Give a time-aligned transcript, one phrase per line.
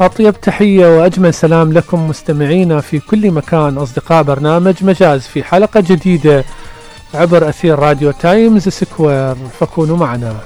[0.00, 3.78] أطيب تحية وأجمل سلام لكم مستمعينا في كل مكان.
[3.78, 6.44] أصدقاء برنامج مجاز في حلقة جديدة
[7.14, 9.34] عبر أثير راديو تايمز سكوير.
[9.60, 10.36] فكونوا معنا.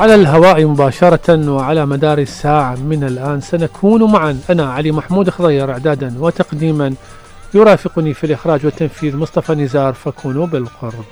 [0.00, 4.40] على الهواء مباشرة وعلى مدار الساعة من الآن سنكون معا.
[4.50, 6.94] أنا علي محمود خضير إعدادا وتقديما.
[7.54, 9.92] يرافقني في الإخراج والتنفيذ مصطفى نزار.
[9.92, 11.04] فكونوا بالقرب.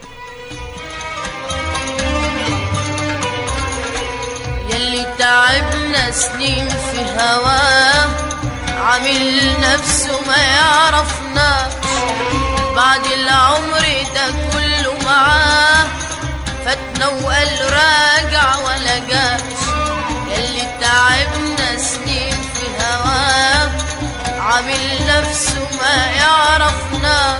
[4.74, 8.08] يلي تعبنا سنين في هواه
[8.80, 11.68] عامل نفسه ما يعرفنا
[12.76, 13.84] بعد العمر
[14.14, 16.07] ده كله معاه.
[16.68, 19.40] فاتنا وقال راجع ولا جاش.
[20.28, 23.70] يلي تعبنا سنين في هواه
[24.40, 27.38] عامل نفسه ما يعرفنا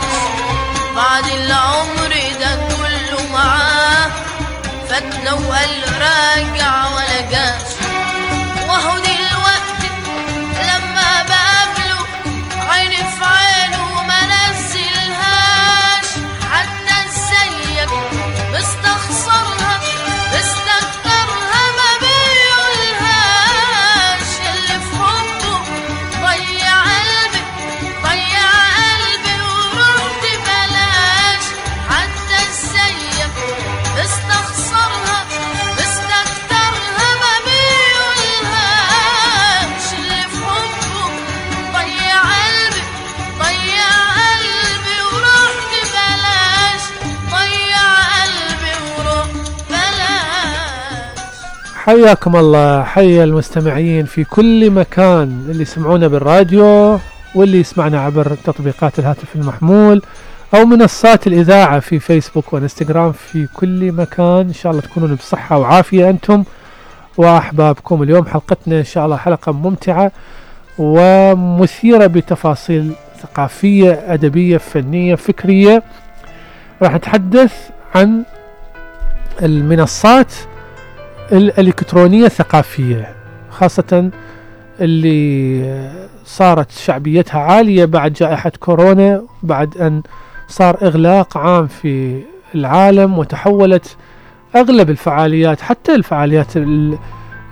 [0.97, 4.11] بعد العمر ده كله معاه.
[4.89, 7.78] فاتنا وقال راجع ولا جاش.
[51.89, 52.83] حياكم الله.
[52.83, 56.99] حيا المستمعين في كل مكان اللي يسمعونا بالراديو
[57.35, 60.03] واللي يسمعنا عبر تطبيقات الهاتف المحمول
[60.55, 64.47] أو منصات الإذاعة في فيسبوك وإنستغرام في كل مكان.
[64.47, 66.45] إن شاء الله تكونون بصحة وعافية أنتم
[67.17, 68.03] وأحبابكم.
[68.03, 70.13] اليوم حلقتنا إن شاء الله حلقة ممتعة
[70.79, 75.83] ومثيرة بتفاصيل ثقافية أدبية فنية فكرية.
[76.83, 77.53] راح نتحدث
[77.95, 78.23] عن
[79.43, 80.33] المنصات
[81.33, 83.09] الإلكترونية الثقافية
[83.51, 84.11] خاصة
[84.81, 85.91] اللي
[86.25, 90.03] صارت شعبيتها عالية بعد جائحة كورونا بعد أن
[90.49, 92.23] صار إغلاق عام في
[92.55, 93.97] العالم وتحولت
[94.57, 96.99] أغلب الفعاليات حتى الفعاليات ال-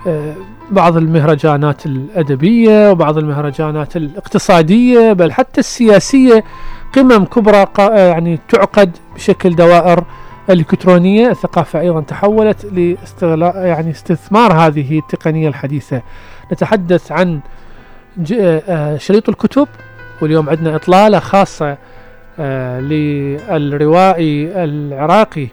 [0.07, 0.33] آه،
[0.71, 6.43] بعض المهرجانات الأدبية وبعض المهرجانات الاقتصادية بل حتى السياسية
[6.95, 10.03] قمم كبرى آه، يعني تعقد بشكل دوائر
[10.49, 16.01] الإلكترونية الثقافة أيضا تحولت لاستغلاء يعني استثمار هذه التقنية الحديثة.
[16.51, 17.39] نتحدث عن
[18.33, 19.67] آه، شريط الكتب
[20.21, 21.77] واليوم عندنا إطلالة خاصة
[22.39, 25.47] آه، للروائي العراقي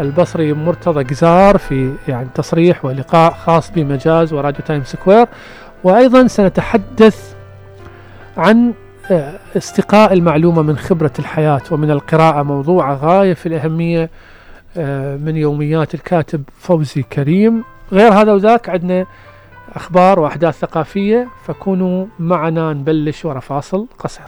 [0.00, 5.26] البصري مرتضى جزار في يعني تصريح ولقاء خاص بمجاز وراديو تايم سكوير.
[5.84, 7.34] وأيضا سنتحدث
[8.36, 8.72] عن
[9.10, 14.10] آه، استقاء المعلومة من خبرة الحياة ومن القراءة موضوع غاية في الأهمية
[15.24, 17.64] من يوميات الكاتب فوزي كريم.
[17.92, 19.06] غير هذا وذاك عندنا
[19.74, 24.26] أخبار وأحداث ثقافية فكونوا معنا نبلش ورا فاصل قصير.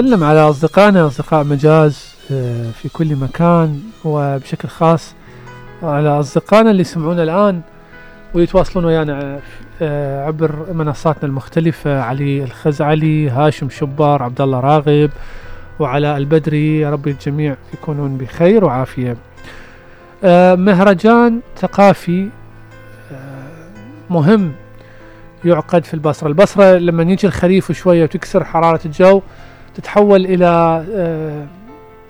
[0.00, 5.14] نسلم على أصدقائنا أصدقاء مجاز آه، في كل مكان وبشكل خاص
[5.82, 7.60] على أصدقائنا اللي يسمعونا الآن
[8.34, 9.40] ويتواصلون ويانا
[9.82, 15.10] آه، عبر منصاتنا المختلفة علي الخزعلي هاشم شبار عبد الله راغب
[15.78, 19.16] وعلى البدري يا رب الجميع يكونون بخير وعافية.
[20.24, 22.28] آه، مهرجان ثقافي
[24.10, 24.52] مهم
[25.44, 26.28] يعقد في البصرة.
[26.28, 29.22] البصرة لما يجي الخريف شوية وتكسر حرارة الجو
[29.74, 31.46] تتحول إلى آه،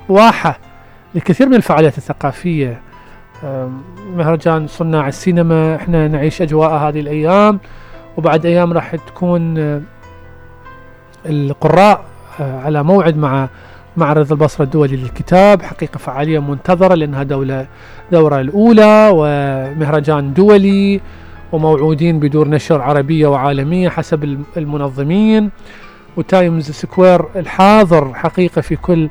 [0.09, 0.59] واحة
[1.15, 2.81] لكثير من الفعاليات الثقافية.
[4.17, 7.61] مهرجان صناع السينما إحنا نعيش أجواء هذه الأيام
[8.17, 9.81] وبعد أيام راح تكون آه،
[11.27, 12.05] القراء
[12.41, 13.49] آه، على موعد مع
[13.97, 15.63] معرض البصرة الدولي للكتاب.
[15.63, 17.67] حقيقة فعالية منتظرة لأنها دولة
[18.13, 21.01] دورة الأولى ومهرجان دولي
[21.53, 25.51] وموعودين بدور نشر عربية وعالمية حسب الم- المنظمين.
[26.21, 29.09] وتايمز سكوير الحاضر حقيقة في كل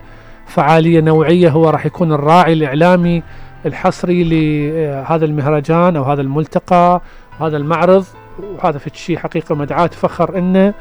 [0.47, 3.23] فعالية نوعية هو راح يكون الراعي الإعلامي
[3.65, 7.01] الحصري لهذا المهرجان أو هذا الملتقى
[7.39, 8.05] وهذا المعرض.
[8.39, 10.73] وهذا في شيء حقيقة مدعاة فخر إنه.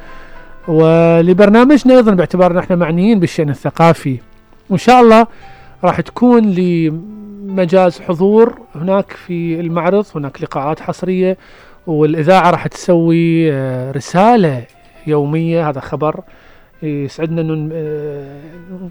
[0.68, 4.18] ولبرنامجنا أيضا باعتبار أن إحنا معنيين بالشأن الثقافي.
[4.70, 5.26] وإن شاء الله
[5.84, 11.38] راح تكون لمجاز حضور هناك في المعرض هناك لقاءات حصرية
[11.86, 14.64] والإذاعة راح تسوي آه، رسالة
[15.06, 16.20] يومية هذا خبر.
[16.82, 18.40] يسعدنا أن آه،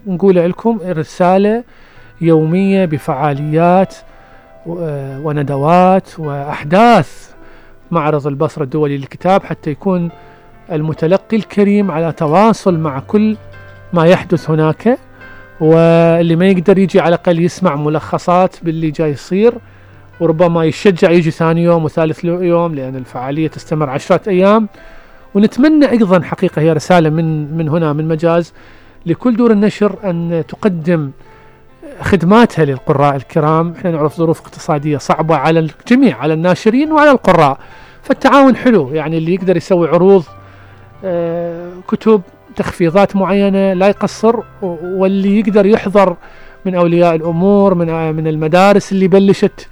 [0.06, 1.64] نقوله لكم رسالة
[2.20, 3.94] يومية بفعاليات
[4.66, 7.30] آه، وندوات وأحداث
[7.90, 10.10] معرض البصرة الدولي للكتاب حتى يكون
[10.72, 13.36] المتلقي الكريم على تواصل مع كل
[13.92, 14.98] ما يحدث هناك.
[15.60, 19.54] واللي ما يقدر يجي على الأقل يسمع ملخصات باللي جاي يصير
[20.20, 24.68] وربما يشجع يجي ثاني يوم وثالث يوم لأن الفعالية تستمر عشرة أيام.
[25.34, 28.52] ونتمنى أيضا حقيقة هي رسالة من من هنا من مجاز
[29.06, 31.10] لكل دور النشر أن تقدم
[32.00, 33.74] خدماتها للقراء الكرام.
[33.78, 37.58] إحنا نعرف ظروف اقتصادية صعبة على الجميع على الناشرين وعلى القراء.
[38.02, 40.24] فالتعاون حلو يعني اللي يقدر يسوي عروض
[41.04, 42.22] آه، كتب
[42.56, 46.16] تخفيضات معينة لا يقصر واللي يقدر يحضر
[46.64, 49.68] من أولياء الأمور من من المدارس اللي بلشت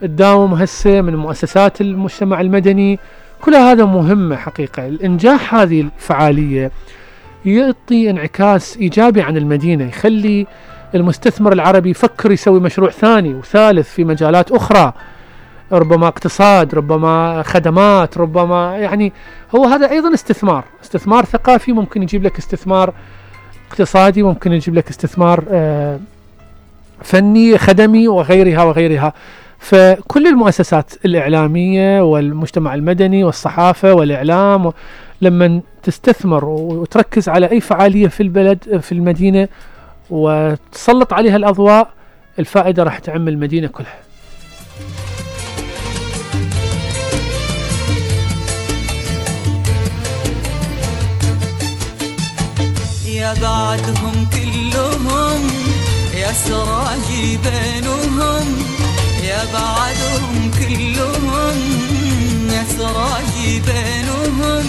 [0.00, 2.98] تداوم هسه من مؤسسات المجتمع المدني.
[3.44, 4.86] كل هذا مهمة حقيقة.
[4.86, 6.70] الإنجاح هذه الفعالية
[7.44, 10.46] يعطي انعكاس إيجابي عن المدينة يخلي
[10.94, 14.92] المستثمر العربي يفكر يسوي مشروع ثاني وثالث في مجالات أخرى
[15.72, 19.12] ربما اقتصاد ربما خدمات ربما يعني
[19.54, 20.64] هو هذا أيضا استثمار.
[20.84, 22.94] استثمار ثقافي ممكن يجيب لك استثمار
[23.70, 25.98] اقتصادي ممكن يجيب لك استثمار آه،
[27.02, 29.12] فني خدمي وغيرها وغيرها.
[29.64, 34.72] فكل المؤسسات الإعلامية والمجتمع المدني والصحافة والإعلام
[35.20, 39.48] لما تستثمر وتركز على أي فعالية في البلد في المدينة
[40.10, 41.88] وتسلط عليها الأضواء
[42.38, 43.98] الفائدة راح تعم المدينة كلها.
[53.06, 55.40] يا بعدهم كلهم
[56.14, 58.83] يا سراجي بينهم.
[59.24, 61.56] يا بعدهم كلهم
[62.50, 64.64] يا سراجي بينهم.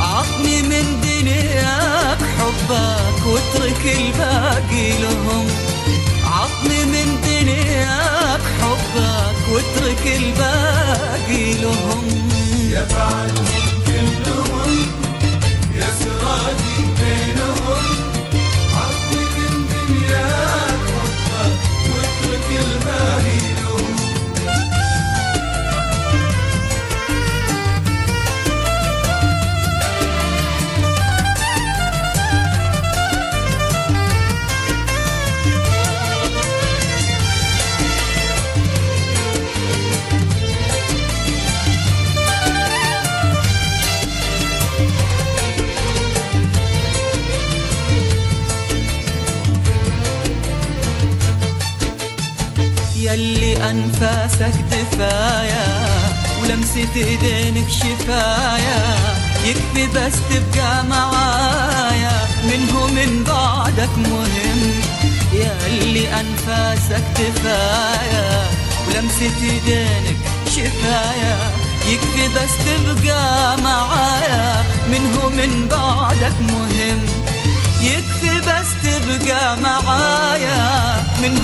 [0.00, 5.46] عطني من دنياك حبك واترك الباقي لهم.
[6.24, 12.04] عطني من دنياك حبك واترك الباقي لهم.
[12.72, 14.86] يا بعدهم كلهم
[15.74, 16.57] يا سراجي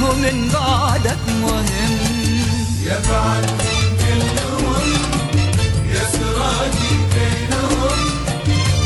[0.04, 1.98] ومن بعدك مهم.
[2.86, 2.98] يا
[7.14, 8.08] كلهم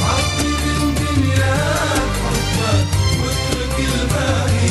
[0.02, 1.56] عطل الدنيا
[3.22, 4.68] واترك الباقي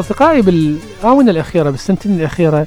[0.00, 2.66] أصدقائي بالآونة الأخيرة بالسنتين الأخيرة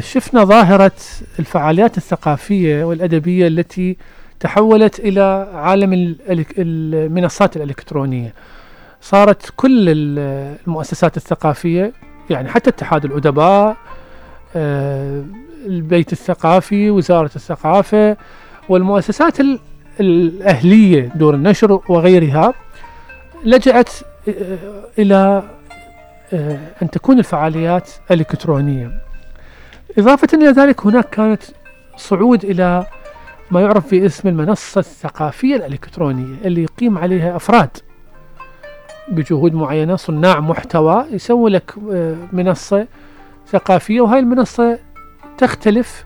[0.00, 0.92] شفنا ظاهرة
[1.38, 3.96] الفعاليات الثقافية والأدبية التي
[4.40, 6.16] تحولت إلى عالم
[6.58, 8.34] المنصات الإلكترونية.
[9.00, 11.92] صارت كل ال- المؤسسات الثقافية
[12.30, 13.76] يعني حتى اتحاد الأدباء
[14.56, 15.24] آه،
[15.66, 18.16] البيت الثقافي وزارة الثقافة
[18.68, 19.58] والمؤسسات ال-
[20.00, 22.54] الأهلية دور النشر وغيرها
[23.44, 23.90] لجأت
[24.28, 24.32] آه،
[24.98, 25.42] إلى
[26.32, 28.90] آه، أن تكون الفعاليات إلكترونية.
[29.98, 31.42] إضافة إلى ذلك هناك كانت
[31.96, 32.86] صعود إلى
[33.50, 37.70] ما يعرف باسم المنصة الثقافية الإلكترونية اللي يقيم عليها أفراد
[39.08, 42.86] بجهود معينة صناع محتوى يسوي لك آه، منصة
[43.48, 44.78] ثقافية وهاي المنصة
[45.38, 46.04] تختلف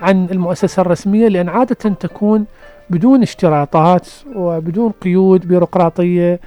[0.00, 2.44] عن المؤسسة الرسمية لأن عادة تكون
[2.90, 6.40] بدون اشتراطات وبدون قيود بيروقراطية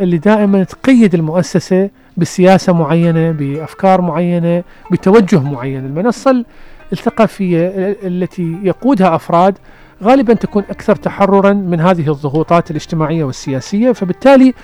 [0.00, 5.86] اللي دائما تقيد المؤسسة بسياسة معينة بأفكار معينة بتوجه معين.
[5.86, 6.44] المنصة
[6.92, 7.68] الثقافية
[8.02, 9.58] التي يقودها أفراد
[10.02, 14.54] غالبا تكون أكثر تحررا من هذه الضغوطات الاجتماعية والسياسية فبالتالي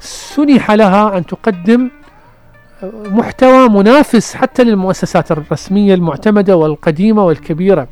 [0.00, 1.90] سنح لها أن تقدم
[3.04, 7.88] محتوى منافس حتى للمؤسسات الرسمية المعتمدة والقديمة والكبيرة.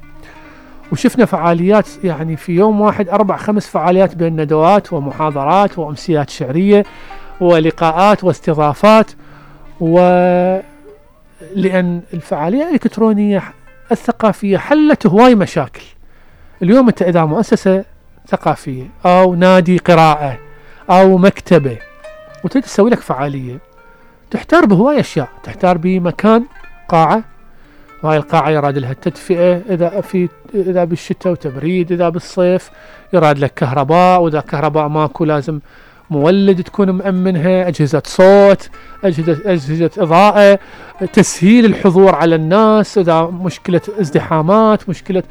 [0.92, 6.84] وشفنا فعاليات يعني في يوم واحد أربع خمس فعاليات بين ندوات ومحاضرات وأمسيات شعرية.
[7.40, 9.10] ولقاءات واستضافات
[9.80, 9.98] و
[11.54, 13.42] لأن الفعالية الإلكترونية
[13.92, 15.82] الثقافية حلت هواي مشاكل.
[16.62, 17.84] اليوم أنت إذا مؤسسة
[18.28, 20.38] ثقافية أو نادي قراءة
[20.90, 21.78] أو مكتبة
[22.44, 23.58] وتريد تسوي لك فعالية
[24.30, 25.28] تحتار بهواي أشياء.
[25.42, 26.44] تحتار بمكان
[26.88, 27.24] قاعة.
[28.02, 32.70] وهاي القاعة يراد لها التدفئة إذا في إذا بالشتاء وتبريد إذا بالصيف
[33.12, 35.60] يراد لك كهرباء وإذا كهرباء ماكو لازم
[36.10, 38.70] مولد تكون مأمنها أجهزة صوت
[39.04, 40.58] أجهزة, أجهزة إضاءة
[41.12, 45.22] تسهيل الحضور على الناس إذا مشكلة ازدحامات مشكلة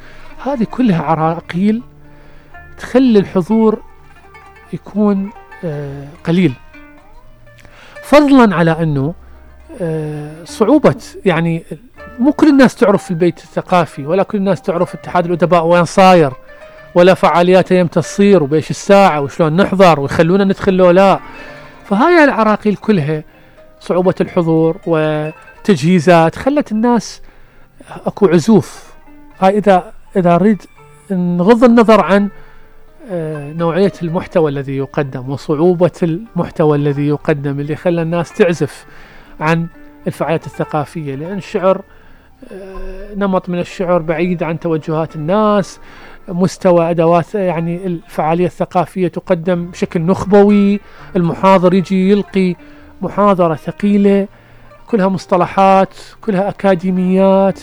[0.44, 1.82] هذه كلها عراقيل
[2.78, 3.82] تخلي الحضور
[4.72, 5.30] يكون
[5.64, 6.52] آه، قليل.
[8.02, 9.14] فضلا على أنه
[9.80, 11.64] آه، صعوبة يعني
[12.18, 16.32] مو كل الناس تعرف البيت الثقافي ولا كل الناس تعرف اتحاد الأدباء وين صاير.
[16.94, 21.20] ولا فعالياته يمتى تصير وبإيش الساعة وشلون نحضر ويخلونا ندخل لو لا.
[21.84, 23.24] فهاي العراقيل كلها
[23.80, 27.22] صعوبة الحضور وتجهيزات خلت الناس
[28.06, 28.94] أكو عزوف.
[29.40, 30.62] هاي إذا إذا نريد
[31.10, 32.28] نغض النظر عن
[33.10, 38.86] آه، نوعية المحتوى الذي يقدم وصعوبة المحتوى الذي يقدم اللي خلى الناس تعزف
[39.40, 39.66] عن
[40.06, 41.14] الفعاليات الثقافية.
[41.14, 41.82] لأن الشعر
[42.52, 45.80] آه، نمط من الشعر بعيد عن توجهات الناس
[46.28, 50.80] مستوى أدوات يعني الفعالية الثقافية تقدم بشكل نخبوي
[51.16, 52.54] المحاضر يجي يلقي
[53.02, 54.28] محاضرة ثقيلة
[54.86, 57.60] كلها مصطلحات كلها أكاديميات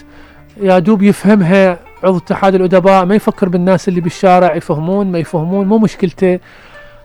[0.58, 5.78] يا دوب يفهمها عضو اتحاد الأدباء ما يفكر بالناس اللي بالشارع يفهمون ما يفهمون مو
[5.78, 6.40] مشكلته.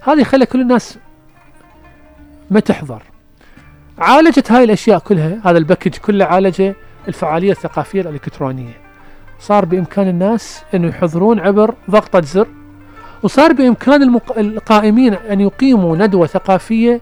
[0.03, 0.99] هذه خلى كل الناس
[2.51, 3.03] ما تحضر.
[3.99, 6.75] عالجت هاي الأشياء كلها هذا الباكج كله عالجه
[7.09, 8.86] الفعالية الثقافية الإلكترونية.
[9.41, 12.47] صار بإمكان الناس أنه يحضرون عبر ضغطة زر
[13.23, 14.39] وصار بإمكان المق...
[14.39, 17.01] القائمين أن يقيموا ندوة ثقافية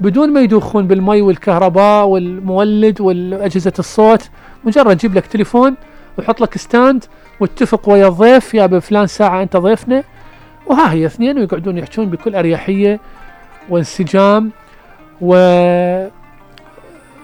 [0.00, 4.30] بدون ما يدوخون بالمي والكهرباء والمولد والأجهزة الصوت.
[4.64, 5.74] مجرد جيب لك تليفون
[6.18, 7.04] وحط لك ستاند
[7.40, 10.02] واتفق ويا الضيف يا بفلان ساعة أنت ضيفنا.
[10.66, 13.00] وها هي اثنين ويقعدون يحجون بكل أريحية
[13.68, 14.50] وانسجام
[15.20, 15.34] و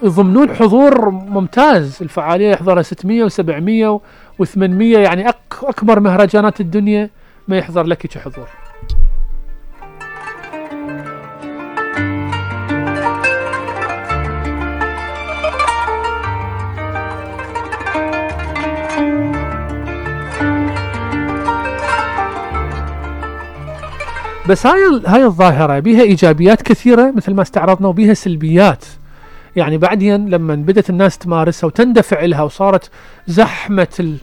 [0.03, 1.97] يضمنون حضور ممتاز.
[2.01, 4.01] الفعالية يحضرها 600 و700
[4.41, 7.09] و800 يعني أك أكبر مهرجانات الدنيا
[7.47, 8.47] ما يحضر لك حضور.
[24.49, 28.85] بس هاي هاي الظاهرة بها إيجابيات كثيرة مثل ما استعرضنا وبها سلبيات.
[29.55, 32.89] يعني بعدين لما بدأت الناس تمارسها وتندفع لها وصارت
[33.27, 34.17] زحمة ال...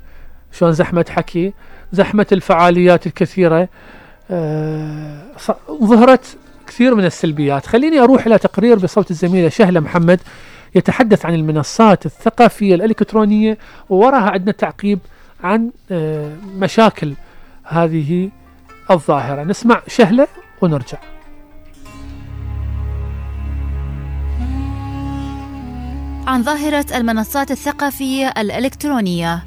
[0.52, 1.52] شلون زحمة حكي؟
[1.92, 3.68] زحمة الفعاليات الكثيرة
[4.30, 5.22] آه...
[5.84, 7.66] ظهرت كثير من السلبيات.
[7.66, 10.20] خليني أروح إلى تقرير بصوت الزميلة شهلة محمد
[10.75, 13.58] يتحدث عن المنصات الثقافية الإلكترونية
[13.88, 14.99] ووراها عندنا تعقيب
[15.44, 16.32] عن آه...
[16.56, 17.14] مشاكل
[17.64, 18.30] هذه
[18.90, 19.44] الظاهرة.
[19.44, 20.28] نسمع شهلة
[20.60, 20.99] ونرجع.
[26.30, 29.44] عن ظاهرة المنصات الثقافية الإلكترونية.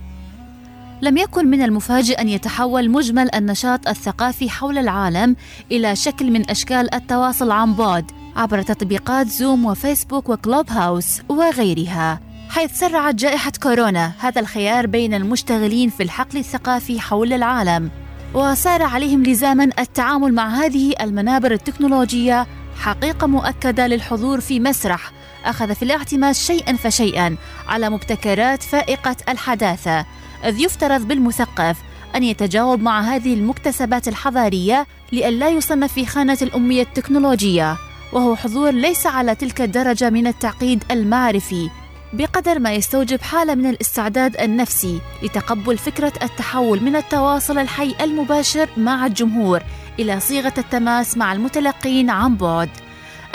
[1.02, 5.36] لم يكن من المفاجئ أن يتحول مجمل النشاط الثقافي حول العالم
[5.72, 12.80] إلى شكل من أشكال التواصل عن بعد عبر تطبيقات زوم وفيسبوك وكلوب هاوس وغيرها حيث
[12.80, 17.92] سرعت جائحة كورونا هذا الخيار بين المشتغلين في الحقل الثقافي حول العالم
[18.34, 22.48] وصار عليهم لزاما التعامل مع هذه المنابر التكنولوجية
[22.80, 25.12] حقيقة مؤكدة للحضور في مسرح
[25.46, 27.36] أخذ في الاعتماد شيئا فشيئا
[27.68, 30.06] على مبتكرات فائقة الحداثة
[30.46, 31.78] إذ يفترض بالمثقف
[32.16, 37.78] أن يتجاوب مع هذه المكتسبات الحضارية لئلا يصنف في خانة الأمية التكنولوجية
[38.14, 41.70] وهو حضور ليس على تلك الدرجة من التعقيد المعرفي
[42.14, 49.06] بقدر ما يستوجب حالة من الاستعداد النفسي لتقبل فكرة التحول من التواصل الحي المباشر مع
[49.06, 49.64] الجمهور
[50.00, 52.70] إلى صيغة التماس مع المتلقين عن بعد.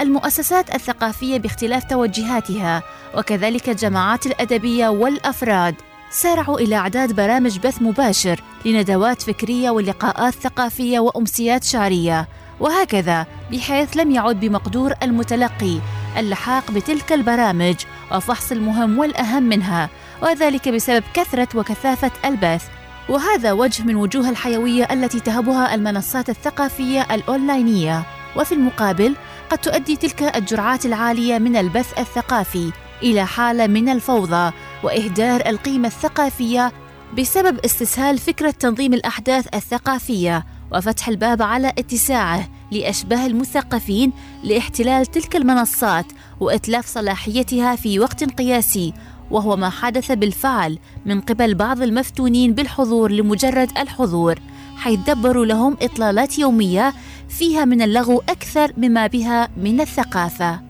[0.00, 2.82] المؤسسات الثقافية باختلاف توجهاتها
[3.14, 5.74] وكذلك الجماعات الأدبية والأفراد.
[6.10, 12.28] سارعوا إلى إعداد برامج بث مباشر لندوات فكرية ولقاءات ثقافية وأمسيات شعرية.
[12.60, 15.78] وهكذا بحيث لم يعد بمقدور المتلقي
[16.16, 17.74] اللحاق بتلك البرامج
[18.12, 19.90] وفحص المهم والأهم منها
[20.22, 22.64] وذلك بسبب كثرة وكثافة البث.
[23.08, 28.02] وهذا وجه من وجوه الحيوية التي تهبها المنصات الثقافية الأونلاينية.
[28.36, 29.14] وفي المقابل
[29.50, 36.72] قد تؤدي تلك الجرعات العالية من البث الثقافي إلى حالة من الفوضى وإهدار القيمة الثقافية
[37.18, 44.12] بسبب استسهال فكرة تنظيم الأحداث الثقافية وفتح الباب على اتساعه لأشباه المثقفين
[44.44, 46.06] لاحتلال تلك المنصات
[46.40, 48.92] وإتلاف صلاحيتها في وقت قياسي
[49.30, 54.38] وهو ما حدث بالفعل من قبل بعض المفتونين بالحضور لمجرد الحضور
[54.76, 56.94] حيث دبروا لهم إطلالات يومية
[57.28, 60.60] فيها من اللغو أكثر مما بها من الثقافة.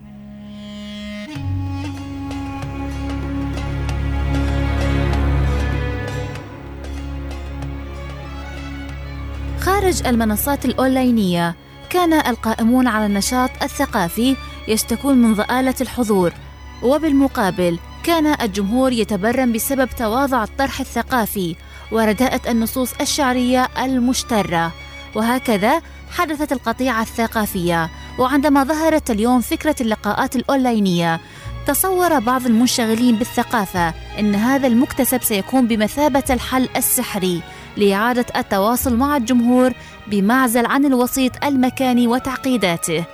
[9.59, 11.55] خارج المنصات الأونلاينية
[11.89, 14.35] كان القائمون على النشاط الثقافي
[14.67, 16.33] يشتكون من ضآلة الحضور
[16.83, 21.55] وبالمقابل كان الجمهور يتبرم بسبب تواضع الطرح الثقافي
[21.91, 24.71] ورداءة النصوص الشعرية المشترة
[25.15, 31.19] وهكذا حدثت القطيعة الثقافية وعندما ظهرت اليوم فكرة اللقاءات الأونلاينية
[31.67, 37.41] تصور بعض المنشغلين بالثقافة أن هذا المكتسب سيكون بمثابة الحل السحري
[37.77, 39.73] لإعادة التواصل مع الجمهور
[40.07, 43.05] بمعزل عن الوسيط المكاني وتعقيداته.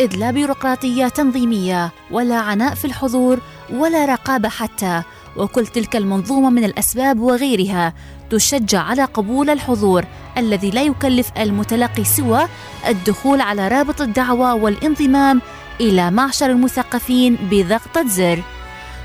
[0.00, 3.40] إذ لا بيروقراطية تنظيمية ولا عناء في الحضور
[3.72, 5.02] ولا رقابة حتى
[5.36, 7.94] وكل تلك المنظومة من الأسباب وغيرها
[8.30, 10.04] تشجع على قبول الحضور
[10.38, 12.48] الذي لا يكلف المتلقي سوى
[12.88, 15.42] الدخول على رابط الدعوة والانضمام
[15.80, 18.42] إلى معشر المثقفين بضغطة زر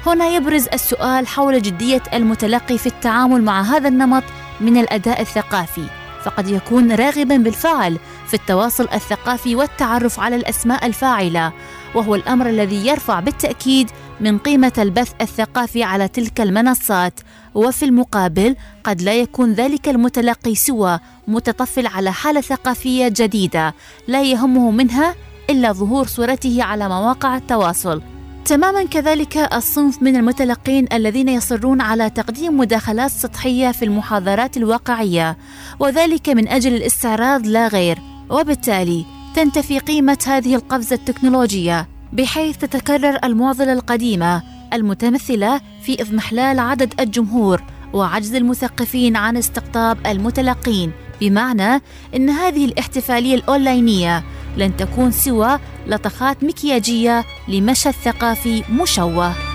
[0.05, 4.23] هنا يبرز السؤال حول جدية المتلقي في التعامل مع هذا النمط
[4.61, 5.85] من الأداء الثقافي.
[6.23, 11.51] فقد يكون راغبا بالفعل في التواصل الثقافي والتعرف على الأسماء الفاعلة
[11.95, 17.19] وهو الأمر الذي يرفع بالتأكيد من قيمة البث الثقافي على تلك المنصات.
[17.55, 23.73] وفي المقابل قد لا يكون ذلك المتلقي سوى متطفل على حالة ثقافية جديدة
[24.07, 25.15] لا يهمه منها
[25.49, 28.01] إلا ظهور صورته على مواقع التواصل.
[28.45, 35.37] تماما كذلك الصنف من المتلقين الذين يصرون على تقديم مداخلات سطحية في المحاضرات الواقعية
[35.79, 37.99] وذلك من أجل الاستعراض لا غير.
[38.29, 39.05] وبالتالي
[39.35, 41.90] تنتفي قيمة هذه القفزة التكنولوجية.
[42.13, 44.43] بحيث تتكرر المعضله القديمة
[44.73, 51.81] المتمثلة في اضمحلال عدد الجمهور وعجز المثقفين عن استقطاب المتلقين بمعنى
[52.15, 54.23] إن هذه الاحتفالية الأونلاينية
[54.57, 59.50] لن تكون سوى لطخات مكياجية لمشهد ثقافي مشوه.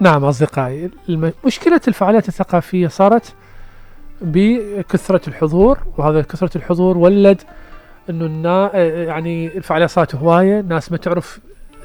[0.00, 0.90] نعم أصدقائي.
[1.46, 3.34] مشكلة الفعاليات الثقافية صارت
[4.20, 7.42] بكثرة الحضور وهذا كثرة الحضور ولد
[8.10, 11.38] إنه النا يعني الفعاليات صارت هواية ناس ما تعرف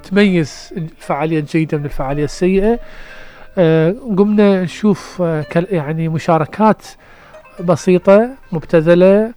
[0.04, 2.80] تميز الفعالية الجيدة من الفعالية السيئة.
[3.58, 6.86] آه، قمنا نشوف آه، يعني مشاركات
[7.60, 9.34] بسيطة مبتذلة.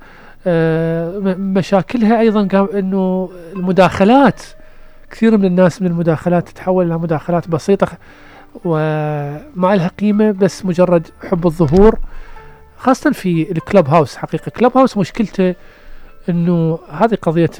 [0.46, 4.42] آه، مشاكلها أيضا قام أنه المداخلات
[5.10, 7.88] كثير من الناس من المداخلات تتحول إلى مداخلات بسيطة.
[8.64, 11.98] وما لها قيمة بس مجرد حب الظهور
[12.78, 14.16] خاصة في الكلب هاوس.
[14.16, 15.54] حقيقة كلب هاوس مشكلته
[16.28, 17.50] إنه هذه قضية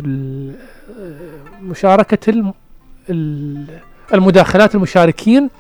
[1.62, 2.55] مشاركة الم-
[3.11, 3.64] ال-
[4.14, 5.50] المداخلات المشاركين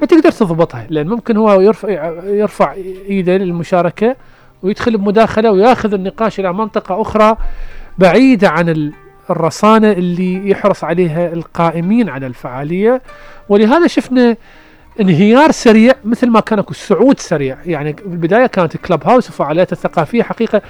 [0.00, 1.88] ما تقدر تضبطها لأن ممكن هو يرفع
[2.24, 2.72] يرفع
[3.08, 4.16] إيده للمشاركة
[4.62, 7.36] ويدخل بمداخلة ويأخذ النقاش إلى منطقة أخرى
[7.98, 8.92] بعيدة عن ال-
[9.30, 13.02] الرصانة اللي يحرص عليها القائمين على الفعالية.
[13.48, 14.36] ولهذا شفنا
[15.00, 17.58] انهيار سريع مثل ما كان اكو صعود سريع.
[17.64, 20.62] يعني في البدايه كانت كلب هاوس وفعالياتها الثقافية حقيقة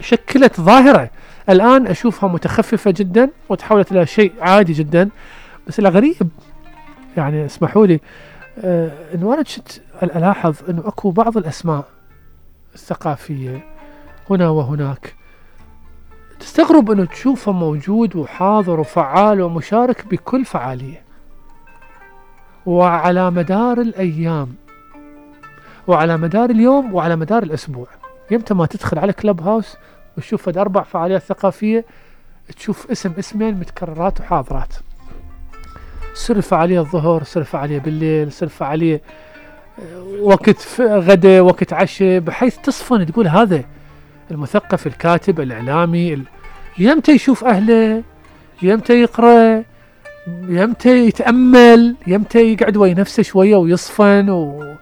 [0.00, 1.10] شكلت ظاهرة.
[1.48, 5.08] الآن أشوفها متخففة جدا وتحولت إلى شيء عادي جدا.
[5.66, 6.28] بس الغريب
[7.16, 8.00] يعني اسمحوا لي
[8.64, 9.68] آه إنه أنا كنت
[10.02, 11.84] ألاحظ إنه أكو بعض الأسماء
[12.74, 13.64] الثقافية
[14.30, 15.14] هنا وهناك
[16.40, 21.05] تستغرب إنه تشوفه موجود وحاضر وفعال ومشارك بكل فعالية.
[22.66, 24.54] وعلى مدار الأيام
[25.86, 27.86] وعلى مدار اليوم وعلى مدار الأسبوع.
[28.30, 29.76] يمتى ما تدخل على كلب هاوس
[30.16, 31.84] وتشوف فد أربع فعاليات ثقافية
[32.56, 34.74] تشوف اسم اسمين متكررات وحاضرات.
[36.14, 39.00] تصير الفعاليه الظهر تصير الفعاليه بالليل تصير الفعاليه
[39.78, 43.64] آه، وقت غدا وقت عشاء بحيث تصفن تقول هذا
[44.30, 46.22] المثقف الكاتب الإعلامي ال...
[46.78, 48.02] يمتى يشوف أهله
[48.62, 49.64] يمتى يقرا
[50.48, 54.74] يمتى يتأمل يمتى يقعد ويا نفسه شوية ويصفن و...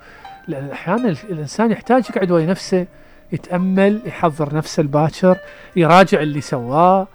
[0.48, 2.87] لأن أحيانا ال- الإنسان يحتاج يقعد ويا نفسه
[3.33, 5.37] يتأمل يحضر نفسه الباكر
[5.76, 7.09] يراجع اللي سواه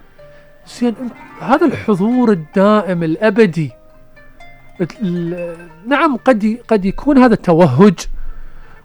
[0.80, 0.96] زين
[1.42, 3.72] هذا الحضور الدائم الأبدي
[5.02, 8.00] ال- نعم قد قد يكون هذا توهج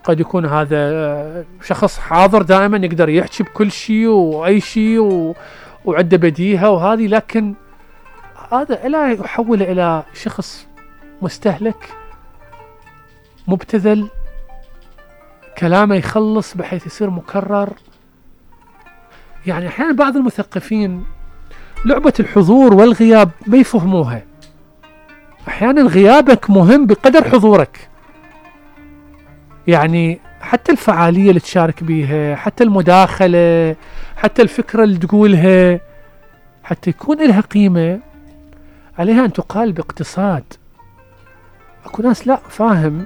[0.05, 5.35] قد يكون هذا آه، شخص حاضر دائما يقدر يحكي بكل شيء وأي شيء.
[5.85, 7.55] وعنده بديهة وهذه لكن
[8.53, 10.67] هذا لا يحوله إلى شخص
[11.23, 11.89] مستهلك
[13.49, 14.09] مبتذل
[15.59, 17.73] كلامه يخلص بحيث يصير مكرر.
[19.47, 21.05] يعني أحيانا بعض المثقفين
[21.85, 24.23] لعبة الحضور والغياب ما يفهموها.
[25.49, 27.89] أحيانا غيابك مهم بقدر حضورك.
[29.67, 33.77] يعني حتى الفعالية اللي تشارك بيها حتى المداخلة
[34.17, 35.81] حتى الفكرة اللي تقولها
[36.65, 38.01] حتى يكون لها قيمة.
[38.99, 40.45] عليها أن تقال باقتصاد.
[41.87, 43.05] أكو ناس لا فاهم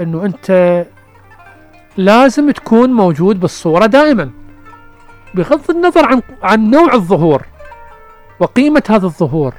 [0.00, 0.84] أنه أنت
[1.96, 4.30] لازم تكون موجود بالصورة دائما
[5.34, 7.42] بغض النظر عن عن نوع الظهور
[8.40, 9.54] وقيمة هذا الظهور.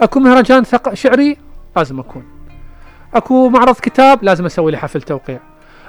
[0.00, 0.94] أكو مهرجان ثق...
[0.94, 1.36] شعري
[1.76, 2.24] لازم أكون.
[3.14, 5.38] أكو معرض كتاب لازم أسوي لي حفل توقيع.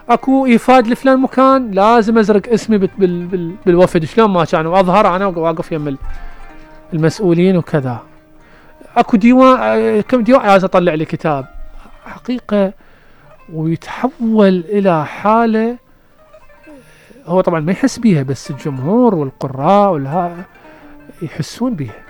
[0.09, 5.15] أكو إيفاد لفلان مكان لازم أزرق اسمي بال بال بال بالوفد شلون ما كان وأظهر
[5.15, 5.97] أنا وأقف يم ال-
[6.93, 7.99] المسؤولين وكذا.
[8.97, 11.45] اكو ديوان آه، كم ديوان لازم اطلع لي كتاب.
[12.05, 12.73] حقيقة
[13.53, 15.77] ويتحول إلى حالة
[17.25, 20.45] هو طبعا ما يحس بيها بس الجمهور والقراء والها
[21.21, 22.03] يحسون بيها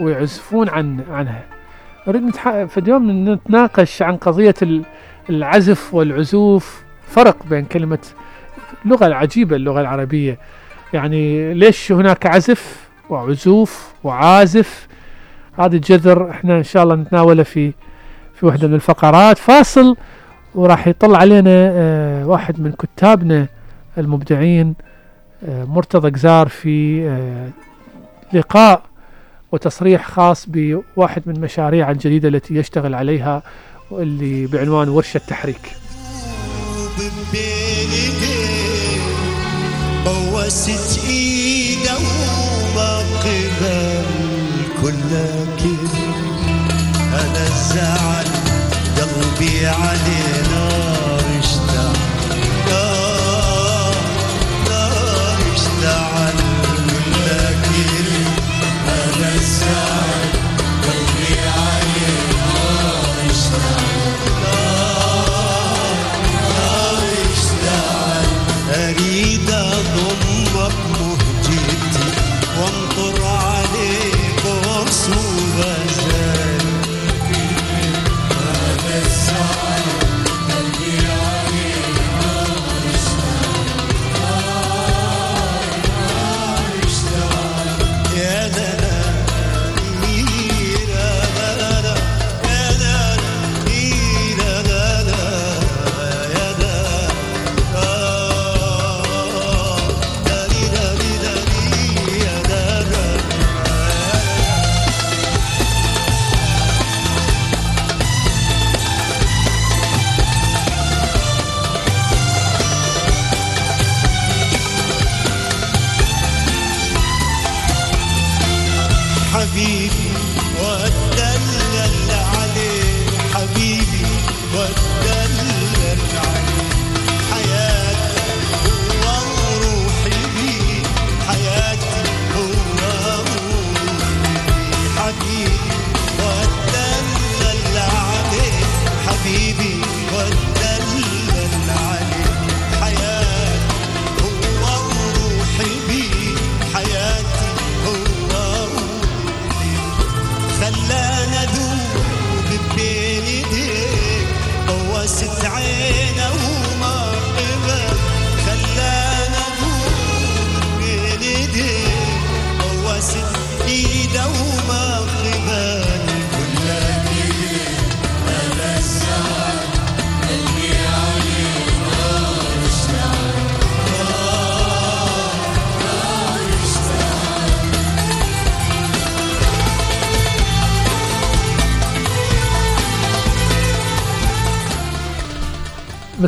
[0.00, 1.44] ويعزفون عن عنها.
[2.08, 2.64] نريد نتح...
[2.64, 4.82] في اليوم نتناقش عن قضية ال...
[5.30, 6.82] العزف والعزوف.
[7.08, 7.98] فرق بين كلمة
[8.84, 10.38] اللغة العجيبة اللغة العربية.
[10.92, 14.85] يعني ليش هناك عزف وعزوف وعازف؟
[15.58, 17.72] هذا الجذر إحنا إن شاء الله نتناوله في
[18.34, 19.38] في واحدة من الفقرات.
[19.38, 19.96] فاصل
[20.54, 23.46] وراح يطل علينا آه واحد من كتابنا
[23.98, 24.74] المبدعين
[25.48, 27.48] آه مرتضى جزار في آه
[28.32, 28.82] لقاء
[29.52, 33.42] وتصريح خاص بواحد من مشاريع الجديدة التي يشتغل عليها
[33.90, 35.72] واللي بعنوان ورشة تحريك
[40.04, 44.05] بوست إيده وما قبل
[44.86, 45.62] كلك
[47.12, 48.26] أنا الزعل
[48.96, 50.55] قلبي عليه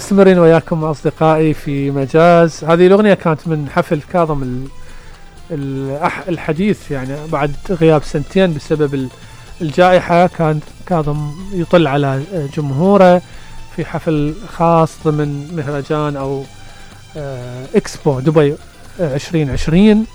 [0.02, 2.64] مستمرين وياكم أصدقائي في مجاز.
[2.64, 4.64] هذه الأغنية كانت من حفل كاظم
[6.28, 9.08] الحديث يعني بعد غياب سنتين بسبب ال-
[9.60, 10.26] الجائحة.
[10.26, 12.22] كان كاظم يطل على
[12.56, 13.22] جمهوره
[13.76, 16.44] في حفل خاص ضمن مهرجان أو
[17.16, 18.54] آه، إكسبو دبي
[19.00, 20.06] آه، 2020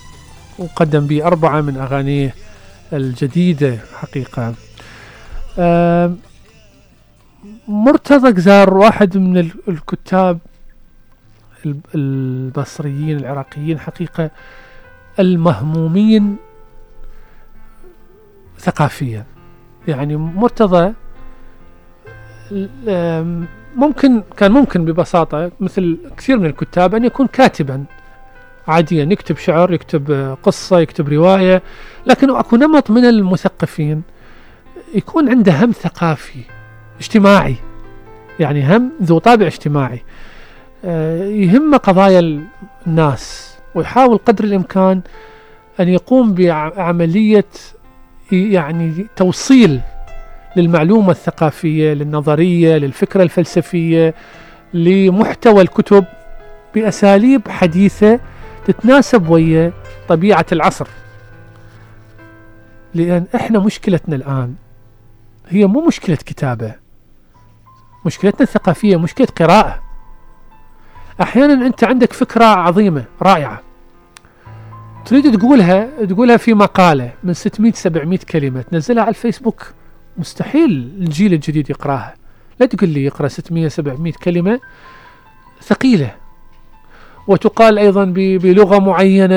[0.59, 2.35] وقدم به اربعه من أغانيه
[2.93, 4.53] الجديدة حقيقة.
[5.59, 6.17] آم،
[7.67, 10.39] مرتضى جزار واحد من ال- الكتاب
[11.65, 14.31] ال- البصريين العراقيين حقيقة
[15.19, 16.35] المهمومين
[18.59, 19.25] ثقافيا.
[19.87, 20.93] يعني مرتضى
[23.75, 27.85] ممكن كان ممكن ببساطة مثل كثير من الكتاب أن يكون كاتبا
[28.67, 31.61] عاديا يكتب شعر يكتب قصة يكتب رواية
[32.05, 34.01] لكن أكو نمط من المثقفين
[34.95, 36.39] يكون عنده هم ثقافي.
[36.99, 37.55] اجتماعي
[38.39, 40.01] يعني هم ذو طابع اجتماعي.
[40.85, 42.43] آه، يهم قضايا
[42.87, 45.01] الناس ويحاول قدر الإمكان
[45.79, 47.45] أن يقوم بعملية
[48.31, 49.79] يعني توصيل
[50.55, 54.13] للمعلومة الثقافية للنظرية للفكرة الفلسفية
[54.73, 56.05] لمحتوى الكتب
[56.75, 58.19] بأساليب حديثة
[58.65, 59.73] تتناسب ويا
[60.07, 60.87] طبيعة العصر.
[62.93, 64.55] لأن إحنا مشكلتنا الآن
[65.49, 66.82] هي مو مشكلة كتابة.
[68.05, 69.79] مشكلتنا الثقافية مشكلة قراءة.
[71.21, 73.61] أحيانا أنت عندك فكرة عظيمة رائعة.
[75.05, 79.65] تريد تقولها تقولها في مقالة من 600 700 كلمة تنزلها على الفيسبوك.
[80.17, 82.13] مستحيل الجيل الجديد يقراها.
[82.59, 84.59] لا تقول لي يقرأ 600 700 كلمة
[85.61, 86.11] ثقيلة.
[87.27, 89.35] وتقال أيضا بلغة معينة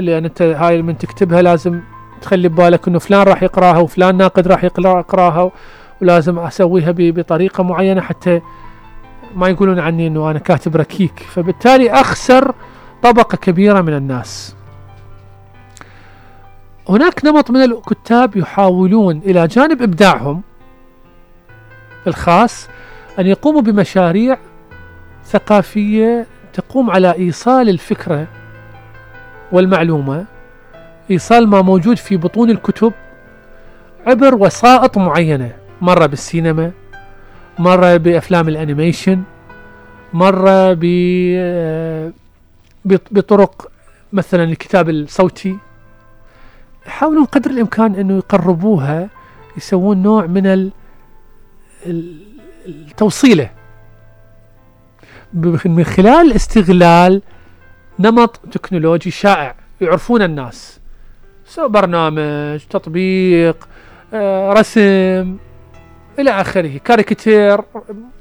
[0.00, 1.80] لأن أنت هاي من تكتبها لازم
[2.22, 5.50] تخلي ببالك أنه فلان راح يقراها وفلان ناقد راح يقرأ- يقراها.
[6.02, 8.40] ولازم أسويها بطريقة معينة حتى
[9.34, 11.18] ما يقولون عني إنه أنا كاتب ركيك.
[11.18, 12.54] فبالتالي أخسر
[13.02, 14.56] طبقة كبيرة من الناس.
[16.88, 20.42] هناك نمط من الكتاب يحاولون إلى جانب إبداعهم
[22.06, 22.68] الخاص
[23.18, 24.38] أن يقوموا بمشاريع
[25.24, 28.26] ثقافية تقوم على إيصال الفكرة
[29.52, 30.24] والمعلومة
[31.10, 32.92] إيصال ما موجود في بطون الكتب
[34.06, 35.52] عبر وسائط معينة.
[35.80, 36.72] مرة بالسينما
[37.58, 39.22] مرة بأفلام الأنيميشن
[40.12, 40.84] مرة ب
[41.36, 42.12] آه،
[42.84, 43.70] بط- بطرق
[44.12, 45.56] مثلا الكتاب الصوتي.
[46.86, 49.08] يحاولون قدر الإمكان أنه يقربوها
[49.56, 50.72] يسوون نوع من ال-
[51.86, 52.22] ال-
[52.66, 53.50] التوصيلة.
[55.64, 57.22] من خلال استغلال
[57.98, 60.80] نمط تكنولوجي شائع يعرفون الناس.
[61.46, 63.68] سواء برنامج تطبيق
[64.14, 65.36] آه، رسم.
[66.18, 66.78] إلى آخره.
[66.78, 67.60] كاريكاتير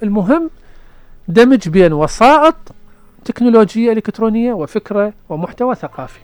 [0.03, 0.49] المهم
[1.27, 2.55] دمج بين وسائط
[3.25, 6.19] تكنولوجية إلكترونية وفكرة ومحتوى ثقافي.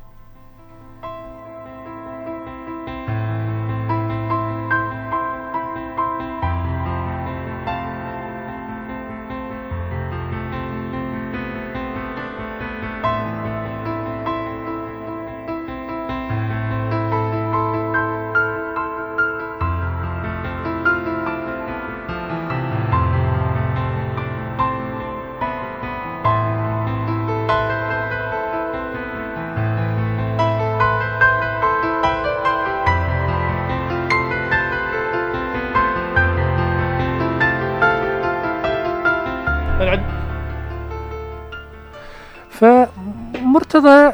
[43.51, 44.13] فمرتضى آه،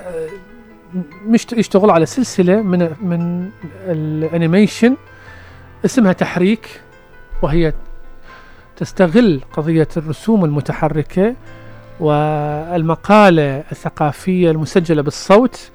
[1.26, 3.50] مش يشتغل على سلسلة من من
[3.88, 4.96] الانيميشن
[5.86, 6.82] اسمها تحريك
[7.42, 7.74] وهي
[8.78, 11.36] تستغل قضية الرسوم المتحركة
[12.00, 15.72] والمقالة الثقافية المسجلة بالصوت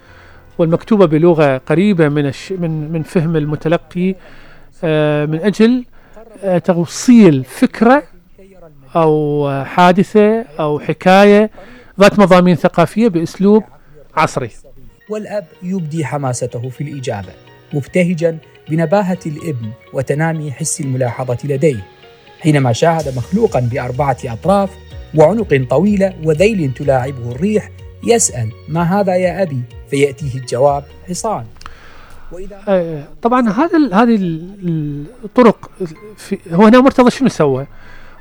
[0.59, 4.15] والمكتوبة بلغة قريبة من الش من من فهم المتلقي
[4.85, 5.85] آه، من أجل
[6.45, 8.03] آه، توصيل فكرة
[8.97, 11.51] أو حادثة أو حكاية
[12.01, 13.65] ذات مضامين ثقافية بأسلوب
[14.17, 14.51] عصري.
[15.09, 17.29] والأب يبدي حماسته في الإجابة
[17.73, 18.39] مبتهجا
[18.71, 21.87] بنباهة الابن وتنامي حس الملاحظة لديه
[22.41, 24.71] حينما شاهد مخلوقا بأربعة أطراف
[25.15, 27.71] وعنق طويلة وذيل تلاعبه الريح
[28.05, 31.45] يسأل ما هذا يا أبي فيأتيه الجواب حصان
[32.33, 35.71] وإذا آه، طبعا هذا هذه ال- الطرق
[36.17, 37.67] في هو هنا مرتضى شنو سوى؟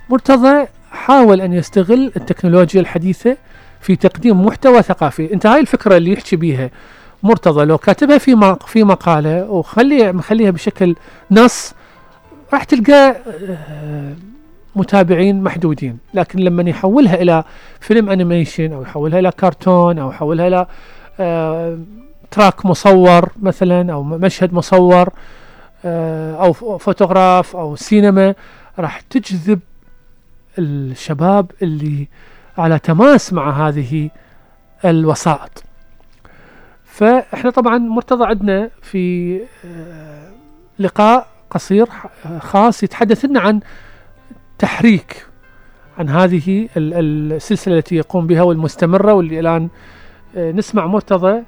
[0.10, 3.38] مرتضى حاول أن يستغل التكنولوجيا الحديثة
[3.82, 6.70] في تقديم محتوى ثقافي، انت هاي الفكرة اللي يحكي بيها
[7.24, 10.96] مرتضى لو كاتبها في في مقالة وخليها مخليها بشكل
[11.32, 11.74] نص
[12.54, 13.16] راح تلقى
[13.50, 14.14] آه،
[14.76, 17.44] متابعين محدودين، لكن لما يحولها إلى
[17.80, 20.68] فيلم انيميشن أو يحولها إلى كرتون أو يحولها إلى
[21.20, 21.80] آه،
[22.32, 25.10] تراك مصور مثلا أو مشهد مصور
[25.86, 28.36] آه، أو فوتوغراف أو سينما
[28.80, 29.60] راح تجذب
[30.60, 32.08] الشباب اللي
[32.58, 34.10] على تماس مع هذه
[34.86, 35.64] الوسائط.
[36.86, 39.36] فإحنا طبعا مرتضى عندنا في
[39.66, 40.32] آه،
[40.80, 41.88] لقاء قصير
[42.40, 43.60] خاص يتحدث لنا عن
[44.60, 45.26] تحريك
[45.98, 49.70] عن هذه ال- السلسلة التي يقوم بها والمستمرة واللي الآن
[50.38, 51.44] آه، نسمع مرتضى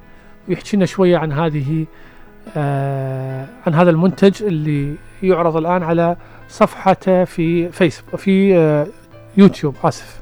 [0.48, 1.86] ويحكي لنا شوية عن هذه
[2.56, 6.16] آه عن هذا المنتج اللي يعرض الآن على
[6.48, 8.54] صفحته في فيسبوك في
[9.36, 9.76] يوتيوب.
[9.84, 10.20] آسف.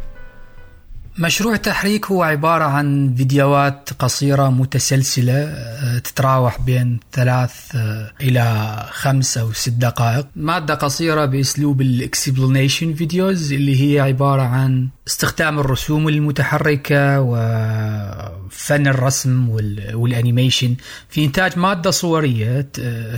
[1.19, 9.39] مشروع تحريك هو عبارة عن فيديوهات قصيرة متسلسلة آه، تتراوح بين ثلاث آه، إلى خمس
[9.39, 10.27] أو ست دقائق.
[10.37, 19.49] مادة قصيرة بأسلوب ال explanation videos اللي هي عبارة عن استخدام الرسوم المتحركة وفن الرسم
[19.49, 20.75] وال- وال animation
[21.09, 22.61] في إنتاج مادة صورية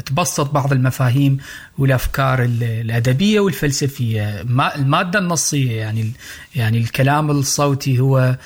[0.06, 1.36] تبسط بعض المفاهيم
[1.78, 4.42] والأفكار ال- الأدبية والفلسفية.
[4.46, 6.12] ما- المادة النصية يعني
[6.54, 8.36] يعني الكلام الصوتي هو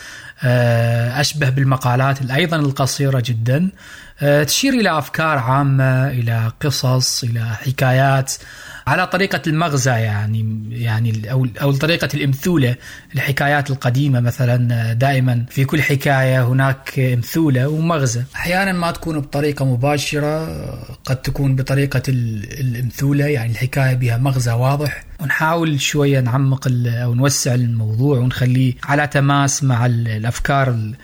[0.43, 3.71] آه، أشبه بالمقالات أيضا القصيرة جدا.
[4.21, 8.33] آه، تشير إلى أفكار عامة إلى قصص إلى حكايات.
[8.89, 12.75] على طريقة المغزى يعني يعني أو أو طريقة الإمثولة
[13.15, 18.23] الحكايات القديمة مثلا دائما في كل حكاية هناك إمثولة ومغزى.
[18.35, 20.47] أحيانا ما تكون بطريقة مباشرة
[21.05, 25.05] قد تكون بطريقة ال- الإمثولة يعني الحكاية بها مغزى واضح.
[25.21, 30.95] ونحاول شوية نعمق أو نوسع الموضوع ونخليه على تماس مع ال- الأفكار ال-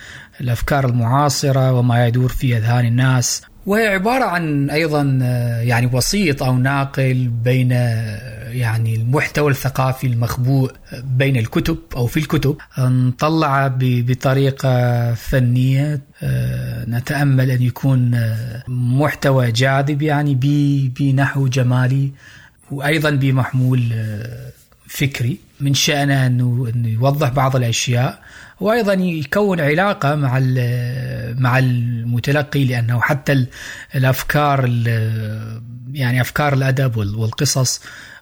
[0.40, 3.42] الأفكار المعاصرة وما يدور في أذهان الناس.
[3.66, 10.72] وهي عبارة عن أيضا آه، يعني وسيط أو ناقل بين آه، يعني المحتوى الثقافي المخبوء
[11.04, 12.56] بين الكتب أو في الكتب.
[12.78, 18.20] نطلع بطريقة فنية آه، نتأمل أن يكون
[18.68, 20.34] محتوى جاذب يعني
[20.98, 22.12] بنحو جمالي
[22.70, 23.92] وأيضا بمحمول
[24.86, 25.38] فكري.
[25.60, 28.18] من شأنه أنه أنه يوضح بعض الأشياء
[28.60, 30.38] وأيضا يكون علاقة مع
[31.38, 33.46] مع المتلقي لأنه حتى ال-
[33.94, 37.80] الأفكار ال- يعني أفكار الأدب وال- والقصص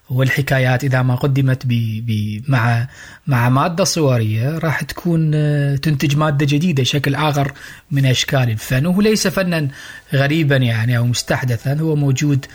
[0.09, 1.69] والحكايات إذا ما قدمت ب
[2.07, 2.87] ب مع
[3.27, 7.51] مع مادة صورية راح تكون آه، تنتج مادة جديدة شكل آخر
[7.91, 8.49] من أشكال.
[8.49, 9.67] الفن وهو ليس فنا
[10.13, 12.45] غريبا يعني أو مستحدثا هو موجود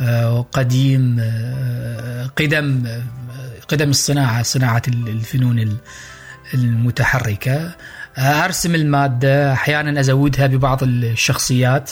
[0.00, 2.84] آه، قديم آه، قدم
[3.68, 5.76] قدم الصناعة صناعة ال- الفنون ال-
[6.54, 7.74] المتحركة.
[8.18, 11.90] آه، أرسم المادة أحيانا أزودها ببعض الشخصيات.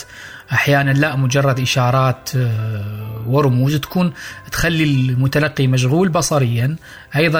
[0.51, 4.13] أحيانا لا مجرد إشارات آه، ورموز تكون
[4.51, 6.75] تخلي المتلقي مشغول بصريا.
[7.15, 7.39] أيضا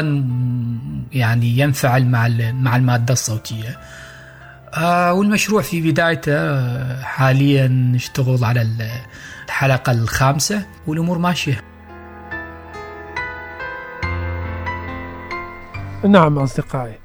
[1.11, 3.79] يعني ينفعل مع مع المادة الصوتية.
[4.73, 8.91] آه، والمشروع في بدايته حاليا نشتغل على ال-
[9.45, 11.61] الحلقة الخامسة والأمور ماشية.
[16.03, 16.99] نعم أصدقائي.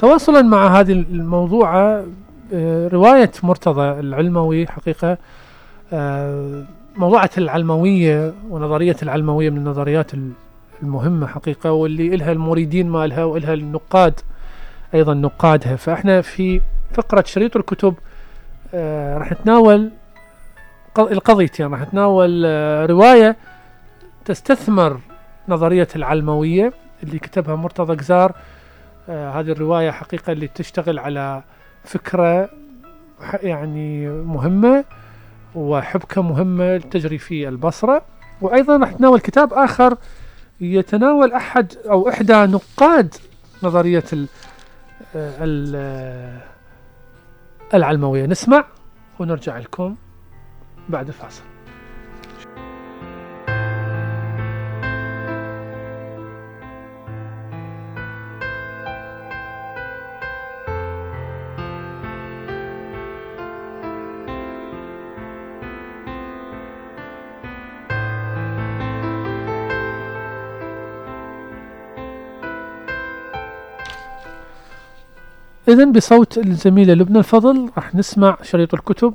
[0.00, 1.78] تواصلا مع هذه الموضوع
[2.52, 5.18] آه، رواية مرتضى العلموي حقيقة
[5.92, 6.64] آه،
[6.96, 10.10] موضوعة العلموية ونظرية العلموية من النظريات
[10.82, 14.20] المهمة حقيقة واللي إلها المريدين مالها وإلها النقاد
[14.94, 15.76] أيضا نقادها.
[15.76, 16.60] فإحنا في
[16.94, 17.94] فقرة شريط الكتب
[18.74, 19.90] آه، راح نتناول
[20.98, 21.66] القضيتين.
[21.66, 22.44] راح نتناول
[22.90, 23.36] رواية
[24.24, 25.00] تستثمر
[25.48, 26.72] نظرية العلموية
[27.02, 28.34] اللي كتبها مرتضى قزار
[29.10, 31.42] آه هذه الرواية حقيقة اللي تشتغل على
[31.84, 32.50] فكرة
[33.42, 34.84] يعني مهمة
[35.54, 38.02] وحبكة مهمة تجري في البصرة.
[38.40, 39.96] وأيضا راح نتناول كتاب آخر
[40.60, 43.14] يتناول أحد أو إحدى نقاد
[43.62, 44.28] نظرية ال
[45.14, 46.40] ال
[47.74, 48.26] العلموية.
[48.26, 48.64] نسمع
[49.18, 49.96] ونرجع لكم
[50.88, 51.49] بعد الفاصل.
[75.72, 79.14] إذا بصوت الزميلة لبنى الفضل راح نسمع شريط الكتب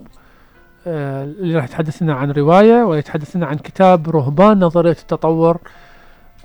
[0.88, 5.58] آه، اللي راح يتحدث لنا عن رواية ويتحدث لنا عن كتاب رهبان نظرية التطور.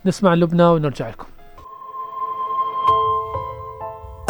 [0.07, 1.27] نسمع لبنى ونرجع لكم.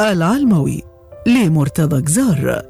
[0.00, 0.82] العلموي
[1.26, 2.62] لمرتضى جزار.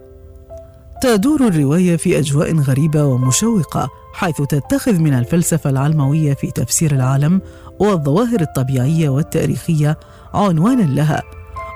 [1.02, 7.40] تدور الرواية في أجواء غريبة ومشوقة حيث تتخذ من الفلسفة العلموية في تفسير العالم
[7.78, 9.98] والظواهر الطبيعية والتاريخية
[10.34, 11.22] عنوانا لها.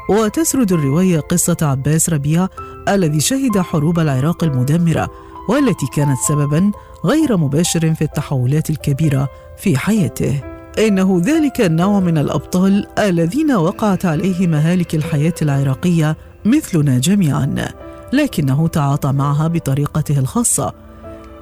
[0.08, 2.48] وتسرد الرواية قصة عباس ربيع
[2.88, 5.10] الذي شهد حروب العراق المدمرة
[5.48, 6.72] والتي كانت سببا
[7.04, 9.28] غير مباشر في التحولات الكبيرة
[9.58, 10.40] في حياته.
[10.78, 17.68] إنه ذلك النوع من الأبطال الذين وقعت عليه مهالك الحياة العراقية مثلنا جميعا.
[18.12, 20.72] لكنه تعاطى معها بطريقته الخاصة.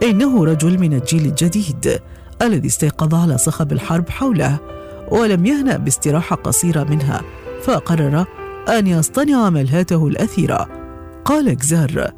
[0.03, 2.01] إنه رجل من الجيل الجديد
[2.43, 4.59] الذي استيقظ على صخب الحرب حوله
[5.11, 7.23] ولم يهنأ باستراحة قصيرة منها
[7.63, 8.27] فقرر
[8.69, 10.69] أن يصطنع ملهاته الأثيرة.
[11.25, 12.13] قال جزار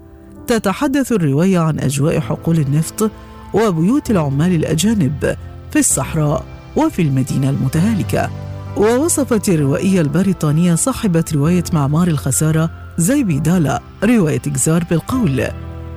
[0.47, 3.11] تتحدث الرواية عن أجواء حقول النفط
[3.55, 5.36] وبيوت العمال الأجانب
[5.70, 6.45] في الصحراء
[6.76, 8.30] وفي المدينة المتهالكة.
[8.76, 15.47] ووصفت الروائية البريطانية صاحبة رواية معمار الخسارة زيبي دالا رواية جزار بالقول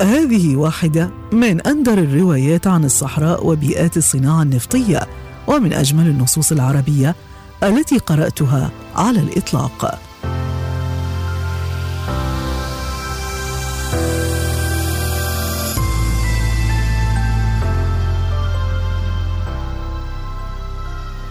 [0.01, 5.07] هذه واحدة من أندر الروايات عن الصحراء وبيئات الصناعة النفطية
[5.47, 7.15] ومن أجمل النصوص العربية
[7.63, 10.06] التي قرأتها على الإطلاق.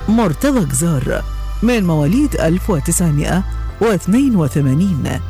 [0.08, 1.24] مرتضى جزار
[1.62, 5.20] من مواليد 1982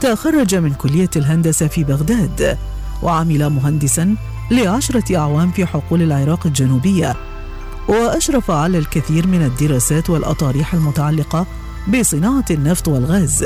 [0.00, 2.58] تخرج من كلية الهندسة في بغداد
[3.02, 4.16] وعمل مهندسا
[4.50, 7.16] لعشرة أعوام في حقول العراق الجنوبية.
[7.88, 11.46] وأشرف على الكثير من الدراسات والأطاريح المتعلقة
[11.88, 13.44] بصناعة النفط والغاز.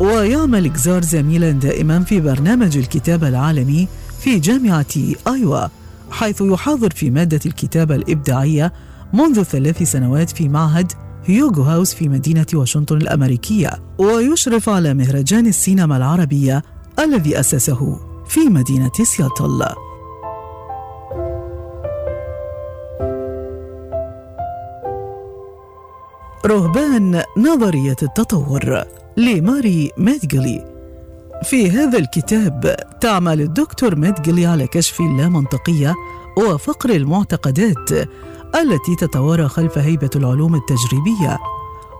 [0.00, 3.88] ويعمل جزار زميلا دائما في برنامج الكتابة العالمي
[4.20, 4.86] في جامعة
[5.28, 5.66] أيوا
[6.10, 8.72] حيث يحاضر في مادة الكتابة الإبداعية
[9.12, 10.92] منذ ثلاث سنوات في معهد
[11.24, 16.62] هيوغو هاوس في مدينة واشنطن الأمريكية ويشرف على مهرجان السينما العربية
[16.98, 19.64] الذي أسسه في مدينة سياتل.
[26.46, 28.84] رهبان نظرية التطور
[29.16, 30.78] لماري ميدجلي
[31.42, 35.94] في هذا الكتاب تعمل الدكتور ميدجلي على كشف اللامنطقية
[36.38, 38.08] وفقر المعتقدات
[38.54, 41.38] التي تتوارى خلف هيبة العلوم التجريبية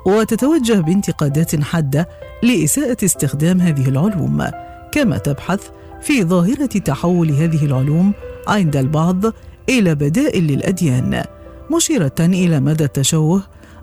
[0.05, 2.09] وتتوجه بانتقادات حادة
[2.42, 4.44] لإساءة استخدام هذه العلوم
[4.92, 5.68] كما تبحث
[6.01, 8.12] في ظاهرة تحول هذه العلوم
[8.49, 9.24] عند البعض
[9.68, 11.24] إلى بدائل للأديان
[11.76, 13.42] مشيرة إلى مدى التشوه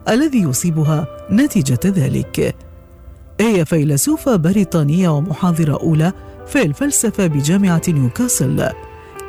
[0.09, 2.55] الذي يصيبها نتيجة ذلك.
[3.39, 6.13] هي فيلسوفة بريطانية ومحاضرة أولى
[6.47, 8.70] في الفلسفة بجامعة نيوكاسل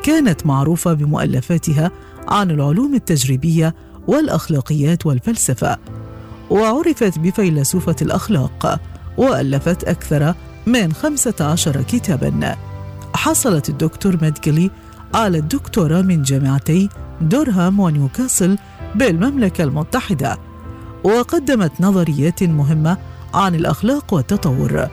[0.02, 1.90] كانت معروفة بمؤلفاتها
[2.28, 3.74] عن العلوم التجريبية
[4.06, 5.78] والأخلاقيات والفلسفة
[6.50, 8.80] وعرفت بفيلسوفة الأخلاق
[9.16, 10.34] وألفت أكثر
[10.66, 12.56] من خمسة عشر كتاباً.
[13.14, 14.70] حصلت الدكتور ميدكلي
[15.14, 16.88] على الدكتوراه من جامعتي
[17.20, 18.58] دورهام ونيوكاسل
[18.94, 20.38] بالمملكة المتحدة
[21.04, 22.96] وقدمت نظريات مهمة
[23.34, 24.88] عن الأخلاق والتطور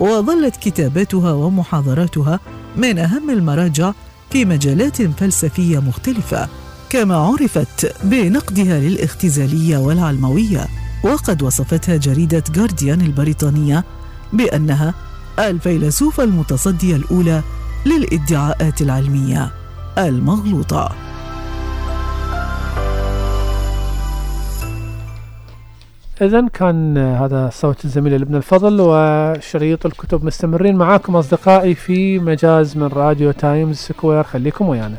[0.00, 2.40] وظلت كتاباتها ومحاضراتها
[2.76, 3.92] من أهم المراجع
[4.30, 6.48] في مجالات فلسفية مختلفة
[6.90, 10.66] كما عرفت بنقدها للاختزالية والعلموية
[11.04, 13.84] وقد وصفتها جريدة جارديان البريطانية
[14.32, 14.94] بأنها
[15.38, 17.42] الفيلسوفة المتصدية الأولى
[17.86, 19.52] للإدعاءات العلمية
[19.98, 21.09] المغلوطة.
[26.22, 32.86] إذا كان هذا صوت الزميلة لبنى الفضل وشريط الكتب مستمرين معاكم أصدقائي في مجاز من
[32.86, 34.22] راديو تايمز سكوير.
[34.22, 34.96] خليكم ويانا.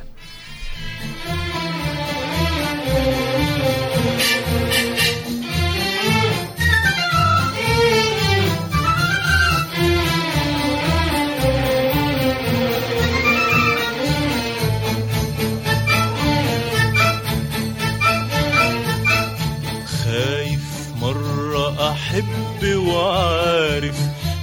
[22.61, 23.95] أحب وعارف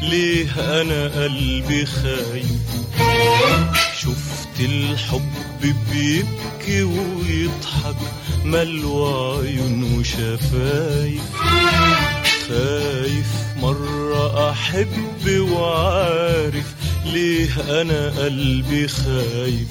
[0.02, 2.46] ليه أنا قلبي خايف.
[4.00, 7.96] شفت الحب بيبكي ويضحك
[8.44, 11.22] ملوى عيون وشفايف.
[12.48, 13.26] خايف
[13.62, 19.68] مرة أحب وعارف ليه أنا قلبي خايف.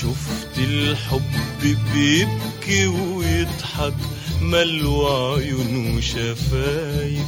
[0.00, 3.94] شفت الحب بيبكي ويضحك
[4.40, 7.26] ملوى عيون وشفايف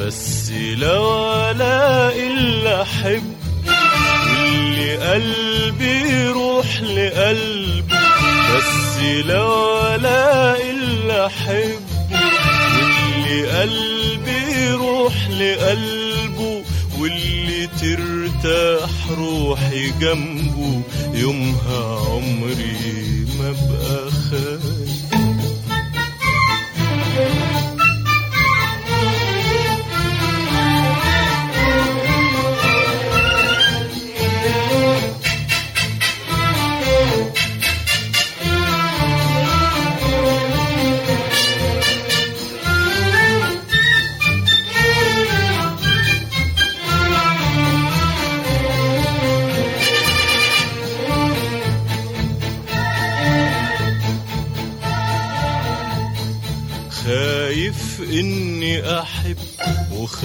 [0.00, 3.22] بس الاقي اللي احب
[4.30, 7.98] واللي قلبي يروح لقلبه
[8.56, 11.80] بس الاقي اللي احب
[12.76, 16.62] واللي قلبي يروح لقلبه.
[16.98, 20.82] واللي ترتاح روحي جنبه
[21.14, 24.85] يومها عمري ما بقى خايف.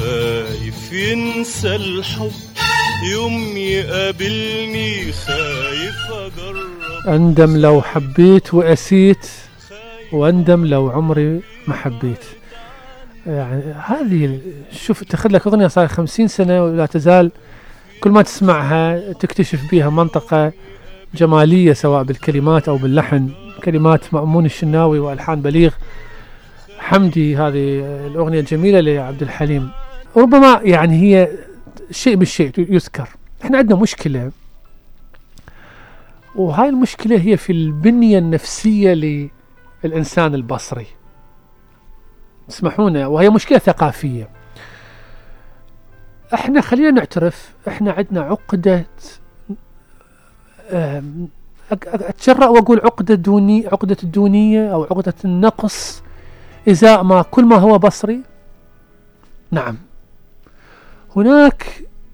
[0.02, 2.32] وخايف ينسى الحب
[3.14, 7.08] يوم يقابلني خايف أجرب.
[7.08, 9.28] أندم لو حبيت وأسيت
[10.12, 12.26] وأندم لو عمري ما حبيت.
[13.28, 14.40] يعني هذه
[14.72, 17.32] شوف تاخذ لك أغنية صار خمسين سنة ولا تزال
[18.02, 20.52] كل ما تسمعها تكتشف بها منطقة
[21.16, 23.30] جمالية سواء بالكلمات أو باللحن.
[23.64, 25.72] كلمات مأمون الشناوي وألحان بليغ.
[26.80, 29.72] حمدي هذه الأغنية الجميلة لعبد الحليم.
[30.18, 31.30] ربما يعني هي
[31.92, 33.10] شيء بالشيء يذكر.
[33.44, 34.32] إحنا عندنا مشكلة.
[36.36, 38.94] وهاي المشكلة هي في البنية النفسية
[39.84, 40.88] للإنسان البصري.
[42.50, 44.30] اسمحونا وهي مشكلة ثقافية.
[46.34, 48.86] إحنا خلينا نعترف إحنا عندنا عقدة
[51.84, 56.04] اتجرأ وأقول عقدة دوني عقدة الدونية أو عقدة النقص
[56.70, 58.22] إزاء ما كل ما هو بصري؟
[59.52, 59.78] نعم.
[61.16, 61.66] هناك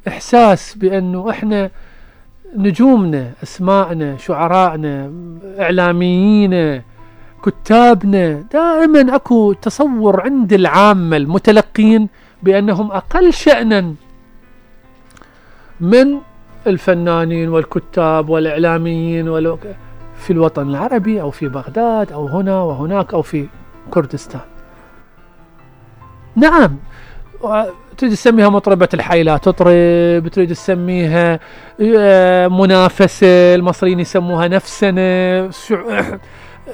[0.07, 1.69] إحساس بأنه إحنا
[2.55, 5.11] نجومنا أسماءنا شعرائنا
[5.59, 6.81] إعلاميين
[7.45, 12.09] كتابنا دائما أكو تصور عند العامة المتلقين
[12.43, 13.93] بأنهم أقل شانا
[15.81, 16.17] من
[16.67, 19.57] الفنانين والكتاب والإعلاميين والو-
[20.17, 23.47] في الوطن العربي أو في بغداد أو هنا وهناك أو في
[23.91, 24.41] كردستان.
[26.35, 26.77] نعم
[27.97, 31.39] تريد تسميها مطربة الحي لا تطرب تريد تسميها
[31.97, 35.01] آه، منافسة المصريين يسموها نفسنة
[35.51, 36.17] شع-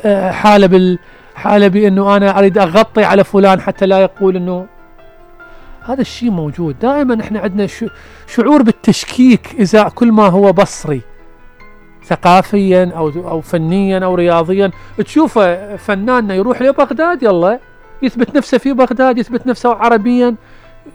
[0.06, 1.00] آه، حالة بال
[1.36, 4.66] حالة بأنه أنا أريد أغطي على فلان حتى لا يقول أنه
[5.86, 6.80] هذا الشيء موجود.
[6.80, 7.68] دائما إحنا عندنا
[8.28, 11.02] شعور بالتشكيك ازاء كل ما هو بصري
[12.06, 14.72] ثقافيا أو أو فنيا أو رياضيا.
[14.98, 17.60] تشوفه فناننا يروح لبغداد يلا
[18.02, 20.36] يثبت نفسه في بغداد يثبت نفسه عربيا.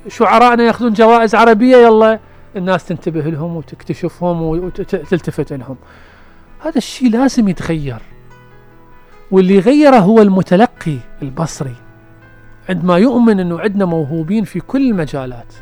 [0.09, 2.19] شعرائنا ياخذون جوائز عربية يلا
[2.57, 5.77] الناس تنتبه لهم وتكتشفهم وتلتفت لهم.
[6.61, 7.99] هذا الشيء لازم يتغير.
[9.31, 11.75] واللي يغيره هو المتلقي البصري.
[12.69, 15.55] عندما يؤمن إنه عندنا موهوبين في كل المجالات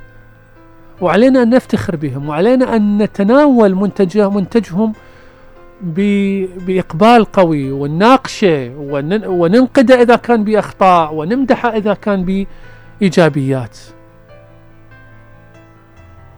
[1.00, 4.92] وعلينا أن نفتخر بهم وعلينا أن نتناول منتجه منتجهم
[6.66, 12.46] بإقبال قوي ونناقشه ونن- وننقده إذا كان بأخطاء ونمدحه إذا كان
[13.00, 13.78] بإيجابيات.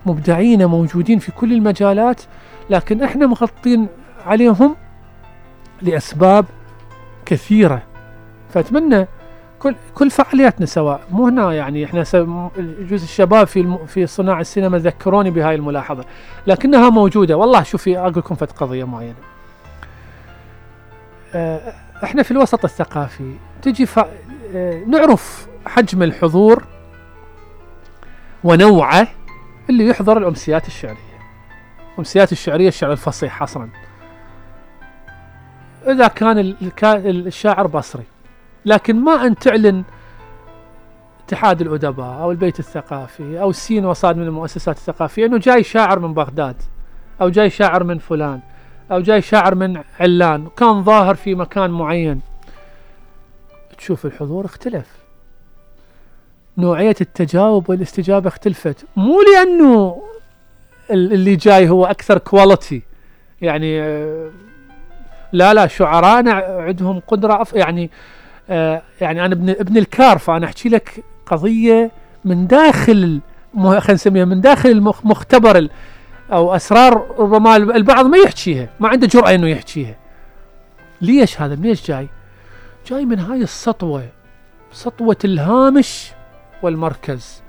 [0.09, 2.23] مبدعين موجودين في كل المجالات
[2.71, 3.87] لكن إحنا مغطين
[4.27, 4.77] عليهم
[5.83, 6.45] لأسباب
[7.27, 7.83] كثيرة.
[8.55, 9.07] فأتمنى
[9.59, 12.03] كل كل فعالياتنا سواء مو هنا يعني إحنا
[12.81, 16.05] جزء الشباب في الم في صناع السينما ذكروني بهاي الملاحظة
[16.47, 17.37] لكنها موجودة.
[17.37, 19.15] والله شوفي أقول لكم فت قضية معينة.
[21.35, 21.73] آه،
[22.05, 23.99] إحنا في الوسط الثقافي تجي ف...
[24.55, 26.65] آه، نعرف حجم الحضور
[28.45, 29.09] ونوعه
[29.71, 31.19] اللي يحضر الأمسيات الشعرية.
[31.93, 33.71] الامسيات الشعرية الشعر الفصيح حصرا.
[35.87, 38.05] إذا كان الشاعر بصري.
[38.65, 39.85] لكن ما أن تعلن
[41.27, 46.15] اتحاد الأدباء أو البيت الثقافي أو سين وصاد من المؤسسات الثقافية أنه جاي شاعر من
[46.15, 46.63] بغداد
[47.21, 48.41] أو جاي شاعر من فلان
[48.93, 50.49] أو جاي شاعر من علان.
[50.57, 52.21] كان ظاهر في مكان معين.
[53.79, 54.98] تشوف الحضور اختلف.
[56.59, 58.85] نوعية التجاوب والاستجابة اختلفت.
[58.97, 60.03] مو لأنه
[60.91, 62.83] ال- اللي جاي هو أكثر quality
[63.43, 64.31] يعني آه،
[65.33, 67.91] لا لا شعراءنا عندهم قدرة أف يعني
[68.51, 71.91] آه، يعني أنا ابن ابن الكار فأنا أحكي لك قضية
[72.25, 73.21] من داخل
[73.57, 75.71] خلينا نسميها من داخل المخ- مختبر ال-
[76.33, 79.97] أو أسرار ربما الب- البعض ما يحكيها ما عنده جرأة إنه يحكيها.
[81.01, 82.09] ليش هذا؟ ليش جاي؟
[82.87, 84.03] جاي من هاي السطوة
[84.73, 86.11] سطوة الهامش
[86.63, 87.43] والمركز.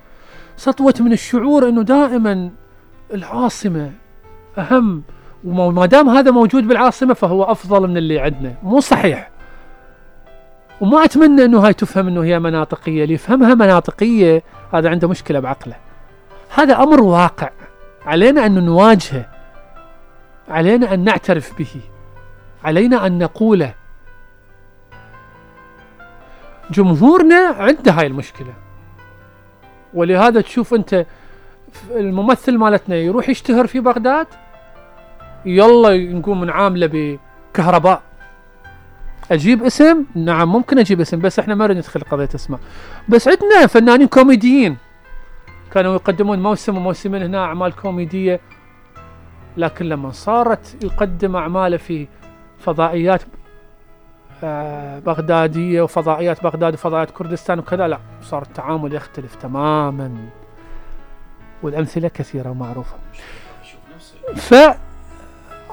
[0.57, 2.51] سطوة من الشعور أنه دائما
[3.13, 3.91] العاصمة
[4.57, 5.03] أهم
[5.43, 8.55] وما دام هذا موجود بالعاصمة فهو أفضل من اللي عندنا.
[8.63, 9.29] مو صحيح.
[10.81, 13.03] وما أتمنى أنه هاي تفهم أنه هي مناطقية.
[13.03, 14.43] اللي يفهمها مناطقية
[14.73, 15.75] هذا عنده مشكلة بعقله.
[16.55, 17.49] هذا أمر واقع.
[18.05, 19.29] علينا أن نواجهه.
[20.49, 21.81] علينا أن نعترف به.
[22.63, 23.73] علينا أن نقوله.
[26.71, 28.53] جمهورنا عنده هاي المشكلة.
[29.93, 31.05] ولهذا تشوف أنت
[31.91, 34.27] الممثل مالتنا يروح يشتهر في بغداد
[35.45, 37.17] يلا نقوم نعامله
[37.53, 38.01] بكهرباء.
[39.31, 42.59] أجيب اسم؟ نعم ممكن أجيب اسم بس إحنا ما ندخل قضية أسماء.
[43.09, 44.77] بس عندنا فنانين كوميديين.
[45.71, 48.39] كانوا يقدمون موسم وموسمين هنا أعمال كوميدية
[49.57, 52.07] لكن لما صارت يقدم أعماله في
[52.59, 53.21] فضائيات
[54.43, 60.11] آه، بغدادية وفضائيات بغداد وفضائيات كردستان وكذا لا صار التعامل يختلف تماما.
[61.63, 62.95] والأمثلة كثيرة ومعروفة.
[64.35, 64.53] ف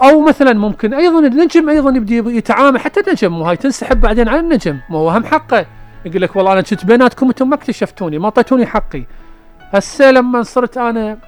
[0.02, 4.80] أو مثلا ممكن أيضا النجم أيضا يبدي يتعامل حتى النجم وهاي تنسحب بعدين على النجم
[4.90, 5.66] ما هو هم حقه.
[6.04, 9.04] يقول لك والله أنا كنت بيناتكم أنتم ما اكتشفتوني ما أعطيتوني حقي.
[9.60, 11.18] هسه لما صرت أنا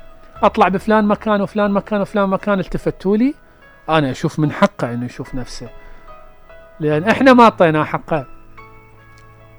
[0.42, 3.34] أطلع بفلان مكان وفلان مكان وفلان مكان التفتوا لي
[3.88, 5.68] أنا أشوف من حقه إنه يشوف نفسه.
[6.80, 8.26] لأن إحنا ما اعطيناه حقه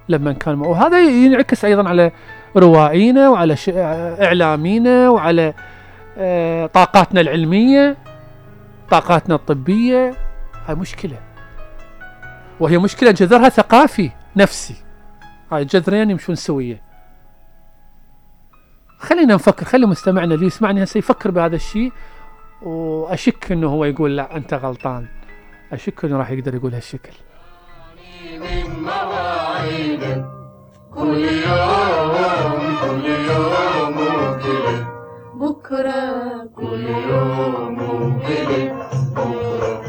[0.10, 2.12] لما كان وهذا ينعكس أيضا على
[2.58, 3.70] روائينا وعلى ش...
[3.70, 5.54] إعلامينا وعلى
[6.18, 7.98] آه، طاقاتنا العلمية
[8.90, 10.16] طاقاتنا الطبية.
[10.66, 11.18] هاي مشكلة.
[12.60, 14.76] وهي مشكلة جذرها ثقافي نفسي.
[15.52, 16.82] هاي الجذرين يمشون سوية.
[18.98, 21.92] خلينا نفكر خلي مستمعنا اللي يسمعني هسه يفكر بهذا الشيء
[22.62, 25.08] وأشك إنه هو يقول لا أنت غلطان.
[25.74, 27.14] أشك إنه راح يقدر يقول هالشكل.
[30.96, 32.16] كل يوم
[32.82, 33.98] كل يوم
[35.36, 37.78] بكرة كل يوم
[38.20, 39.80] بكرة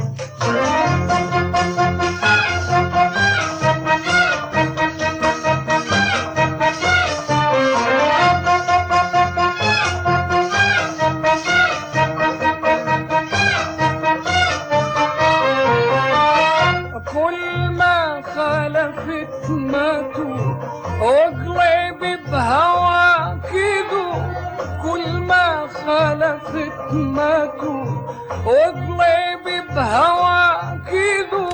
[29.70, 31.48] اقلبي بهوا كيدو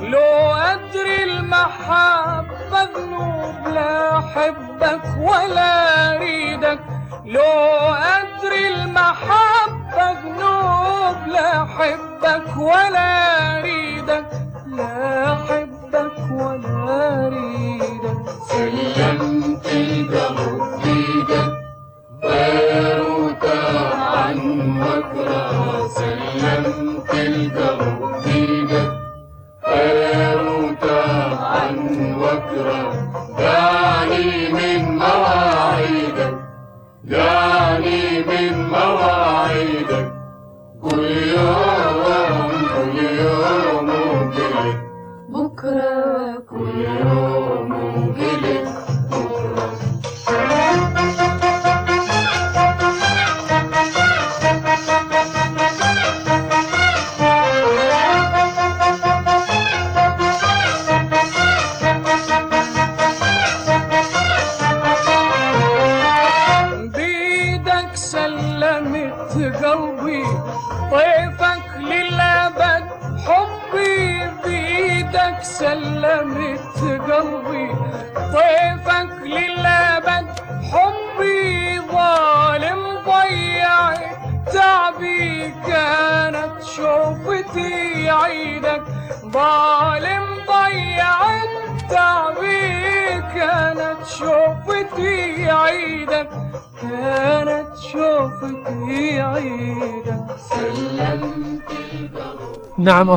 [0.00, 6.80] لو أدري المحبة ذنوب لا أحبك ولا أريدك.
[7.24, 14.26] لو أدري المحبة ذنوب لا أحبك ولا أريدك.
[14.66, 18.18] لا أحبك ولا أريدك.
[18.48, 21.58] سلمت القلب بيدك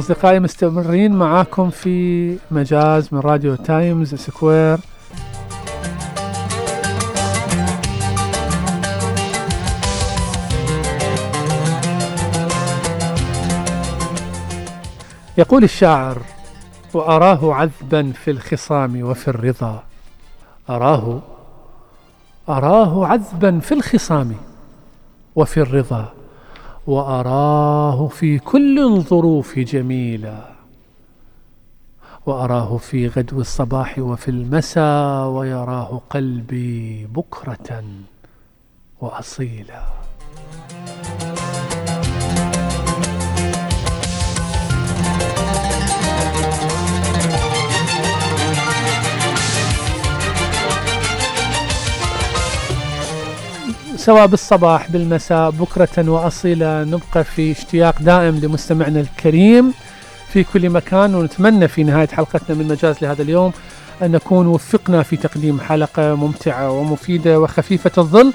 [0.02, 4.80] أصدقائي مستمرين معاكم في مجاز من راديو تايمز سكوير.
[15.38, 16.18] يقول الشاعر
[16.94, 19.84] وأراه عذبا في الخصام وفي الرضا.
[20.70, 21.22] أراه
[22.50, 24.36] أراه عذبا في الخصام
[25.36, 26.21] وفي الرضا.
[26.88, 30.52] وأراه في كل الظروف جميلا.
[32.26, 37.84] وأراه في غدو الصباح وفي المساء ويراه قلبي بكرة
[39.02, 40.01] وأصيلا.
[54.02, 59.74] سواء بالصباح بالمساء بكرة وأصيلا نبقى في اشتياق دائم لمستمعنا الكريم
[60.34, 63.52] في كل مكان ونتمنى في نهاية حلقتنا من مجاز لهذا اليوم
[64.02, 68.34] أن نكون وفقنا في تقديم حلقة ممتعة ومفيدة وخفيفة الظل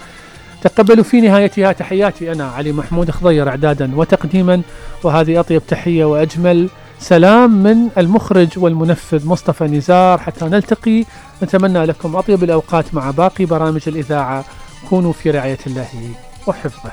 [0.63, 1.73] تقبلوا في نهايتها.
[1.73, 4.63] تحياتي أنا علي محمود خضير إعدادا وتقديما
[5.05, 10.19] وهذه أطيب تحية وأجمل سلام من المخرج والمنفذ مصطفى نزار.
[10.19, 11.05] حتى نلتقي
[11.43, 14.45] نتمنى لكم أطيب الأوقات مع باقي برامج الإذاعة.
[14.91, 16.11] كونوا في رعاية الله
[16.47, 16.93] وحفظه.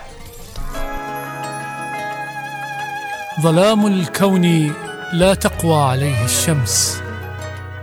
[3.41, 4.73] ظلام الكون
[5.13, 7.01] لا تقوى عليه الشمس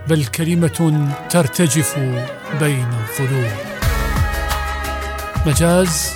[0.08, 1.98] بل كلمة ترتجف
[2.60, 3.52] بين الظلوم.
[5.46, 6.10] مجاز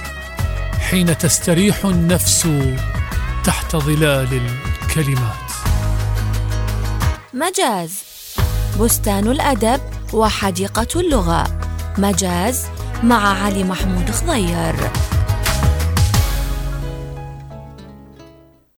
[0.90, 2.48] حين تستريح النفس
[3.44, 4.40] تحت ظلال
[4.82, 5.50] الكلمات.
[7.34, 8.02] مجاز
[8.80, 9.80] بستان الأدب
[10.12, 11.60] وحديقة اللغة.
[11.98, 12.66] مجاز
[13.04, 14.74] مع علي محمود خضير.